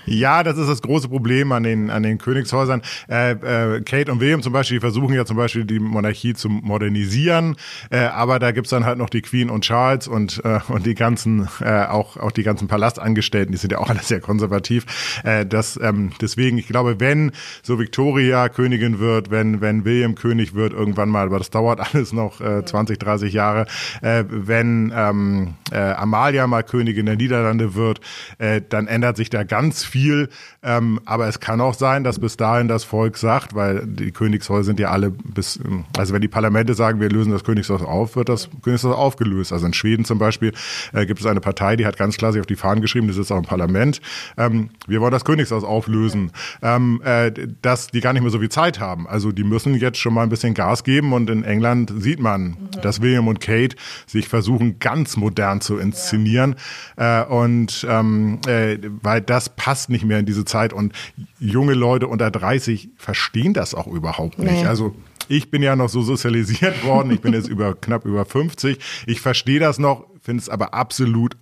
Ja, 0.06 0.44
das 0.44 0.58
ist 0.58 0.68
das 0.68 0.82
große 0.82 1.10
Problem 1.10 1.52
an 1.52 1.64
den, 1.64 1.90
an 1.90 2.04
den 2.04 2.18
Königshäusern. 2.18 2.82
Äh, 3.10 3.32
äh, 3.32 3.82
Kate 3.82 4.12
und 4.12 4.20
William 4.20 4.42
zum 4.42 4.54
Beispiel 4.54 4.78
die 4.78 4.82
versuchen 4.82 5.14
ja 5.14 5.26
zum 5.26 5.38
Beispiel 5.38 5.66
die 5.66 5.80
Monarchie 5.80 6.34
zu 6.34 6.50
modernisieren, 6.50 7.56
äh, 7.90 8.00
aber 8.00 8.40
da 8.40 8.52
gibt's 8.52 8.72
dann 8.72 8.86
halt 8.86 8.98
noch 8.98 9.10
die 9.10 9.22
Queen 9.22 9.50
und 9.50 9.64
Charles 9.64 10.08
und, 10.08 10.44
äh, 10.44 10.60
und 10.68 10.86
die 10.86 10.96
ganzen, 10.96 11.48
äh, 11.62 11.86
auch, 11.86 12.18
auch 12.18 12.32
die 12.32 12.44
ganzen 12.44 12.68
Palastangestellten, 12.68 13.52
die 13.52 13.58
sind 13.58 13.72
ja 13.72 13.78
auch 13.78 13.90
alle 13.94 14.02
sehr 14.02 14.20
konservativ. 14.20 15.22
Äh, 15.24 15.46
das, 15.46 15.80
ähm, 15.82 16.12
deswegen, 16.22 16.58
ich 16.58 16.68
glaube, 16.68 17.00
wenn 17.00 17.32
so 17.62 17.80
Victoria 17.80 18.50
Königin 18.50 19.00
wird, 19.00 19.32
wenn, 19.32 19.62
wenn 19.62 19.86
William 19.86 20.16
König 20.16 20.56
wird, 20.56 20.74
irgendwann 20.74 21.10
mal, 21.10 21.28
aber 21.28 21.38
das 21.38 21.50
dauert 21.50 21.80
alles 21.94 22.14
noch 22.14 22.42
äh, 22.42 22.66
20, 22.66 22.98
30 23.00 23.34
Jahre, 23.34 23.66
wenn 24.02 24.92
ähm, 24.96 25.54
äh, 25.72 25.78
Amalia 25.78 26.48
mal 26.48 26.64
Königin 26.64 27.08
der 27.18 27.18
Niederlande 27.18 27.76
wird, 27.76 28.02
äh, 28.38 28.62
dann 28.68 28.88
ändert 28.88 29.18
sich 29.18 29.30
da 29.30 29.44
ganz 29.44 29.84
viel. 29.84 30.30
Ähm, 30.62 31.00
aber 31.06 31.28
es 31.28 31.40
kann 31.40 31.62
auch 31.62 31.74
sein, 31.74 32.04
dass 32.04 32.20
bis 32.20 32.38
dahin 32.38 32.68
das 32.68 32.84
Volk 32.84 33.18
sagt, 33.18 33.56
weil 33.56 33.86
die 33.86 34.12
Königshäuser 34.12 34.64
sind 34.64 34.80
ja 34.80 34.90
alle 34.90 35.12
bis, 35.12 35.58
ähm, 35.58 35.86
also 35.98 36.14
wenn 36.14 36.22
die 36.22 36.28
Parlamente 36.28 36.74
sagen, 36.74 37.00
wir 37.00 37.10
lösen 37.10 37.32
das 37.32 37.44
Königshaus 37.44 37.82
auf, 37.82 38.16
wird 38.16 38.30
das 38.30 38.50
Königshaus 38.64 38.96
aufgelöst. 38.96 39.52
Also 39.52 39.66
in 39.66 39.74
Schweden 39.74 40.06
zum 40.06 40.20
Beispiel 40.20 40.54
äh, 40.94 41.06
gibt 41.06 41.20
es 41.20 41.26
eine 41.26 41.42
Partei, 41.42 41.76
die 41.76 41.86
hat 41.86 41.98
ganz 41.98 42.18
klar 42.18 42.32
sich 42.32 42.40
auf 42.40 42.48
die 42.48 42.56
Fahnen 42.56 42.82
geschrieben, 42.82 43.08
das 43.08 43.18
ist 43.18 43.32
auch 43.32 43.38
im 43.38 43.46
Parlament. 43.46 44.02
Ähm, 44.38 44.70
wir 44.88 45.02
wollen 45.02 45.12
das 45.12 45.26
Königshaus 45.26 45.64
auflösen, 45.64 46.32
ähm, 46.62 47.02
äh, 47.04 47.32
dass 47.62 47.88
die 47.88 48.02
gar 48.02 48.14
nicht 48.14 48.22
mehr 48.22 48.32
so 48.32 48.40
viel 48.40 48.50
Zeit 48.50 48.80
haben. 48.80 49.08
Also 49.08 49.32
die 49.32 49.44
müssen 49.44 49.76
jetzt 49.76 49.98
schon 49.98 50.14
mal 50.14 50.24
ein 50.24 50.30
bisschen 50.30 50.54
Gas 50.54 50.84
geben 50.84 51.14
und 51.14 51.30
in 51.30 51.44
England 51.44 51.94
sieht 51.98 52.20
man, 52.20 52.58
dass 52.82 53.02
William 53.02 53.28
und 53.28 53.40
Kate 53.40 53.76
sich 54.08 54.28
versuchen, 54.28 54.80
ganz 54.80 55.18
modern 55.18 55.62
zu 55.62 55.78
inszenieren. 55.78 56.56
Äh, 57.04 57.26
und 57.26 57.86
ähm, 57.90 58.40
äh, 58.48 58.78
weil 59.02 59.22
das 59.22 59.50
passt 59.50 59.90
nicht 59.90 60.06
mehr 60.06 60.20
in 60.20 60.26
diese 60.26 60.46
Zeit 60.46 60.72
und 60.72 60.94
junge 61.40 61.74
Leute 61.74 62.08
unter 62.08 62.32
30 62.32 62.90
verstehen 62.98 63.54
das 63.54 63.74
auch 63.74 63.88
überhaupt 63.88 64.40
nicht. 64.40 64.62
Nee. 64.62 64.66
Also 64.66 64.96
ich 65.28 65.52
bin 65.52 65.62
ja 65.62 65.76
noch 65.76 65.90
so 65.90 66.02
sozialisiert 66.02 66.84
worden, 66.86 67.12
ich 67.12 67.20
bin 67.20 67.34
jetzt 67.34 67.50
über 67.50 67.76
knapp 67.76 68.06
über 68.06 68.26
50. 68.26 68.78
Ich 69.06 69.20
verstehe 69.20 69.60
das 69.60 69.80
noch, 69.80 70.06
finde 70.22 70.42
es 70.42 70.50
aber 70.50 70.74
absolut 70.74 71.36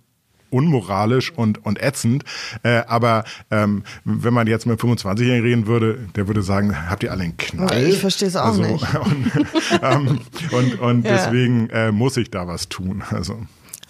unmoralisch 0.50 1.32
und, 1.32 1.64
und 1.64 1.80
ätzend. 1.80 2.24
Äh, 2.62 2.82
aber 2.86 3.24
ähm, 3.50 3.84
wenn 4.04 4.34
man 4.34 4.46
jetzt 4.46 4.66
mit 4.66 4.80
25-Jährigen 4.80 5.42
reden 5.42 5.66
würde, 5.66 5.98
der 6.14 6.26
würde 6.26 6.42
sagen, 6.42 6.90
habt 6.90 7.02
ihr 7.04 7.12
alle 7.12 7.22
einen 7.22 7.36
Knall? 7.36 7.84
Ich 7.84 8.00
verstehe 8.00 8.28
es 8.28 8.36
auch 8.36 8.46
also, 8.46 8.62
nicht. 8.62 8.84
Und, 8.94 9.32
ähm, 9.80 10.20
und, 10.50 10.80
und 10.80 11.04
ja. 11.06 11.12
deswegen 11.12 11.70
äh, 11.70 11.90
muss 11.90 12.16
ich 12.16 12.30
da 12.30 12.46
was 12.46 12.68
tun. 12.68 13.02
Also. 13.10 13.38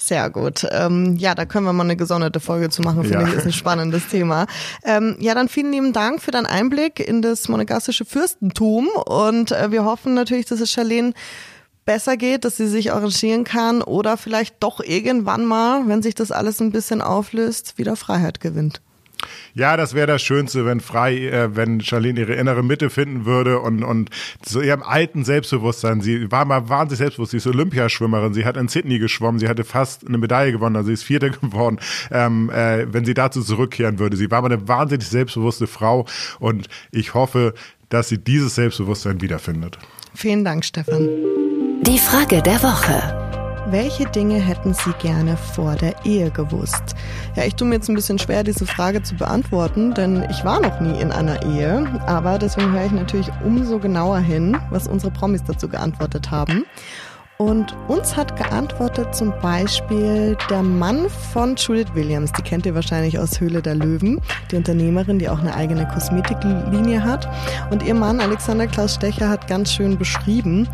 Sehr 0.04 0.30
gut. 0.30 0.66
Ähm, 0.72 1.14
ja, 1.16 1.36
da 1.36 1.44
können 1.44 1.64
wir 1.64 1.72
mal 1.72 1.84
eine 1.84 1.94
gesonderte 1.94 2.40
Folge 2.40 2.70
zu 2.70 2.82
machen, 2.82 3.04
finde 3.04 3.22
ja. 3.22 3.28
ich, 3.28 3.34
ist 3.34 3.46
ein 3.46 3.52
spannendes 3.52 4.08
Thema. 4.08 4.48
Ähm, 4.82 5.16
ja, 5.20 5.32
dann 5.32 5.48
vielen 5.48 5.70
lieben 5.70 5.92
Dank 5.92 6.20
für 6.20 6.32
deinen 6.32 6.46
Einblick 6.46 6.98
in 6.98 7.22
das 7.22 7.48
monegassische 7.48 8.04
Fürstentum 8.04 8.88
und 8.88 9.52
äh, 9.52 9.70
wir 9.70 9.84
hoffen 9.84 10.14
natürlich, 10.14 10.46
dass 10.46 10.58
es 10.58 10.72
Charlene 10.72 11.12
besser 11.84 12.16
geht, 12.16 12.44
dass 12.44 12.56
sie 12.56 12.66
sich 12.66 12.92
arrangieren 12.92 13.44
kann 13.44 13.80
oder 13.80 14.16
vielleicht 14.16 14.56
doch 14.58 14.80
irgendwann 14.80 15.44
mal, 15.44 15.86
wenn 15.86 16.02
sich 16.02 16.16
das 16.16 16.32
alles 16.32 16.60
ein 16.60 16.72
bisschen 16.72 17.00
auflöst, 17.00 17.78
wieder 17.78 17.94
Freiheit 17.94 18.40
gewinnt. 18.40 18.82
Ja, 19.54 19.76
das 19.76 19.94
wäre 19.94 20.06
das 20.06 20.22
Schönste, 20.22 20.64
wenn 20.64 20.80
frei, 20.80 21.28
äh, 21.28 21.56
wenn 21.56 21.80
Charlene 21.80 22.20
ihre 22.20 22.35
innere 22.35 22.62
Mitte 22.62 22.90
finden 22.90 23.24
würde 23.24 23.61
und, 23.61 23.82
und 23.82 24.11
zu 24.42 24.61
ihrem 24.61 24.82
alten 24.82 25.24
Selbstbewusstsein. 25.24 26.00
Sie 26.00 26.30
war 26.30 26.44
mal 26.44 26.68
wahnsinnig 26.68 26.98
selbstbewusst. 26.98 27.32
Sie 27.32 27.37
ist 27.38 27.46
Olympiaschwimmerin. 27.46 28.35
Sie 28.35 28.44
hat 28.44 28.56
in 28.56 28.68
Sydney 28.68 28.98
geschwommen. 28.98 29.38
Sie 29.38 29.48
hatte 29.48 29.64
fast 29.64 30.06
eine 30.06 30.18
Medaille 30.18 30.52
gewonnen. 30.52 30.76
Also 30.76 30.88
sie 30.88 30.94
ist 30.94 31.04
Vierte 31.04 31.30
geworden. 31.40 31.78
Ähm, 32.11 32.50
äh, 32.50 32.92
wenn 32.92 33.04
sie 33.04 33.14
dazu 33.14 33.42
zurückkehren 33.42 33.98
würde. 33.98 34.16
Sie 34.16 34.30
war 34.30 34.42
mal 34.42 34.52
eine 34.52 34.68
wahnsinnig 34.68 35.06
selbstbewusste 35.06 35.66
Frau 35.66 36.06
und 36.38 36.68
ich 36.90 37.14
hoffe, 37.14 37.54
dass 37.88 38.08
sie 38.08 38.18
dieses 38.18 38.54
Selbstbewusstsein 38.54 39.20
wiederfindet. 39.20 39.78
Vielen 40.14 40.44
Dank, 40.44 40.64
Stefan. 40.64 41.08
Die 41.82 41.98
Frage 41.98 42.42
der 42.42 42.62
Woche. 42.62 43.21
Welche 43.68 44.05
Dinge 44.07 44.35
hätten 44.35 44.75
Sie 44.75 44.92
gerne 45.01 45.37
vor 45.37 45.77
der 45.77 45.94
Ehe 46.05 46.31
gewusst? 46.31 46.96
Ja, 47.37 47.44
ich 47.44 47.55
tue 47.55 47.68
mir 47.68 47.77
jetzt 47.77 47.88
ein 47.88 47.94
bisschen 47.94 48.18
schwer, 48.18 48.42
diese 48.42 48.66
Frage 48.66 49.03
zu 49.03 49.14
beantworten, 49.14 49.94
denn 49.94 50.27
ich 50.31 50.44
war 50.44 50.61
noch 50.61 50.81
nie 50.81 51.01
in 51.01 51.12
einer 51.12 51.42
Ehe. 51.44 51.87
Aber 52.07 52.38
deswegen 52.38 52.72
höre 52.72 52.87
ich 52.87 52.92
natürlich 52.92 53.31
umso 53.44 53.79
genauer 53.79 54.18
hin, 54.18 54.57
was 54.70 54.88
unsere 54.88 55.12
Promis 55.12 55.44
dazu 55.44 55.68
geantwortet 55.68 56.31
haben. 56.31 56.64
Und 57.38 57.75
uns 57.88 58.16
hat 58.16 58.37
geantwortet 58.37 59.14
zum 59.14 59.33
Beispiel 59.40 60.37
der 60.49 60.62
Mann 60.62 61.09
von 61.33 61.57
Judith 61.57 61.95
Williams. 61.95 62.31
Die 62.33 62.42
kennt 62.42 62.66
ihr 62.66 62.75
wahrscheinlich 62.75 63.18
aus 63.18 63.40
Höhle 63.40 63.61
der 63.61 63.75
Löwen. 63.75 64.21
Die 64.51 64.57
Unternehmerin, 64.57 65.18
die 65.18 65.29
auch 65.29 65.40
eine 65.40 65.55
eigene 65.55 65.88
Kosmetiklinie 65.88 67.03
hat. 67.03 67.29
Und 67.71 67.83
ihr 67.83 67.95
Mann 67.95 68.21
Alexander 68.21 68.66
Klaus 68.66 68.95
Stecher 68.95 69.29
hat 69.29 69.49
ganz 69.49 69.73
schön 69.73 69.99
beschrieben, 69.99 70.68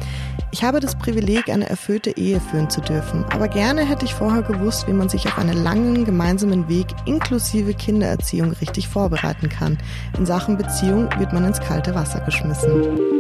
ich 0.51 0.65
habe 0.65 0.81
das 0.81 0.97
Privileg, 0.97 1.51
eine 1.51 1.69
erfüllte 1.69 2.17
Ehe 2.17 2.41
führen 2.41 2.71
zu 2.71 2.81
dürfen. 2.81 3.25
Aber 3.31 3.49
gerne 3.49 3.85
hätte 3.85 4.07
ich 4.07 4.15
vorher 4.15 4.43
gewusst, 4.43 4.89
wie 4.89 4.95
man 4.95 5.09
sich 5.09 5.27
auf 5.27 5.39
einen 5.39 5.63
langen 5.63 6.07
gemeinsamen 6.07 6.69
Weg 6.69 6.87
inklusive 7.05 7.75
Kindererziehung 7.75 8.53
richtig 8.53 8.89
vorbereiten 8.89 9.51
kann. 9.51 9.79
In 10.17 10.25
Sachen 10.25 10.57
Beziehung 10.57 11.09
wird 11.19 11.35
man 11.35 11.45
ins 11.45 11.61
kalte 11.61 11.95
Wasser 11.95 12.21
geschmissen. 12.21 13.18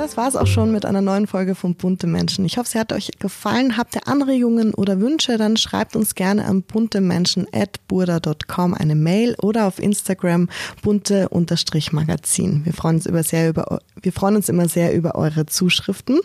Das 0.00 0.16
war 0.16 0.28
es 0.28 0.34
auch 0.34 0.46
schon 0.46 0.72
mit 0.72 0.86
einer 0.86 1.02
neuen 1.02 1.26
Folge 1.26 1.54
von 1.54 1.74
Bunte 1.74 2.06
Menschen. 2.06 2.46
Ich 2.46 2.56
hoffe, 2.56 2.70
sie 2.70 2.78
hat 2.78 2.94
euch 2.94 3.10
gefallen. 3.18 3.76
Habt 3.76 3.94
ihr 3.94 4.08
Anregungen 4.08 4.72
oder 4.72 4.98
Wünsche, 4.98 5.36
dann 5.36 5.58
schreibt 5.58 5.94
uns 5.94 6.14
gerne 6.14 6.46
an 6.46 6.62
buntemenschen.burda.com 6.62 8.72
eine 8.72 8.94
Mail 8.94 9.36
oder 9.42 9.66
auf 9.66 9.78
Instagram 9.78 10.48
bunte-magazin. 10.80 12.64
Wir 12.64 12.72
freuen 12.72 12.96
uns 12.96 13.04
über 13.04 13.22
sehr 13.22 13.50
über, 13.50 13.80
wir 14.00 14.12
freuen 14.14 14.36
uns 14.36 14.48
immer 14.48 14.70
sehr 14.70 14.94
über 14.94 15.16
eure 15.16 15.44
Zuschriften. 15.44 16.20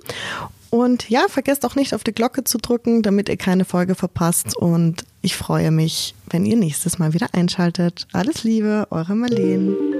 Und 0.69 1.09
ja, 1.09 1.25
vergesst 1.27 1.65
auch 1.65 1.75
nicht 1.75 1.93
auf 1.93 2.05
die 2.05 2.13
Glocke 2.13 2.45
zu 2.45 2.59
drücken, 2.59 3.01
damit 3.01 3.27
ihr 3.27 3.35
keine 3.35 3.65
Folge 3.65 3.95
verpasst. 3.95 4.55
Und 4.55 5.03
ich 5.21 5.35
freue 5.35 5.71
mich, 5.71 6.15
wenn 6.29 6.45
ihr 6.45 6.55
nächstes 6.55 6.97
Mal 6.97 7.13
wieder 7.13 7.27
einschaltet. 7.33 8.07
Alles 8.13 8.45
Liebe, 8.45 8.87
eure 8.89 9.15
Marlene. 9.15 9.94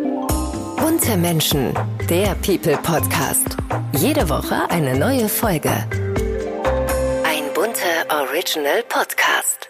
Bunte 0.86 1.18
Menschen, 1.18 1.74
der 2.12 2.36
People 2.36 2.78
Podcast. 2.78 3.58
Jede 3.94 4.30
Woche 4.30 4.70
eine 4.70 4.96
neue 4.96 5.28
Folge. 5.28 5.72
Ein 7.24 7.52
bunter 7.56 8.06
Original 8.12 8.84
Podcast. 8.88 9.68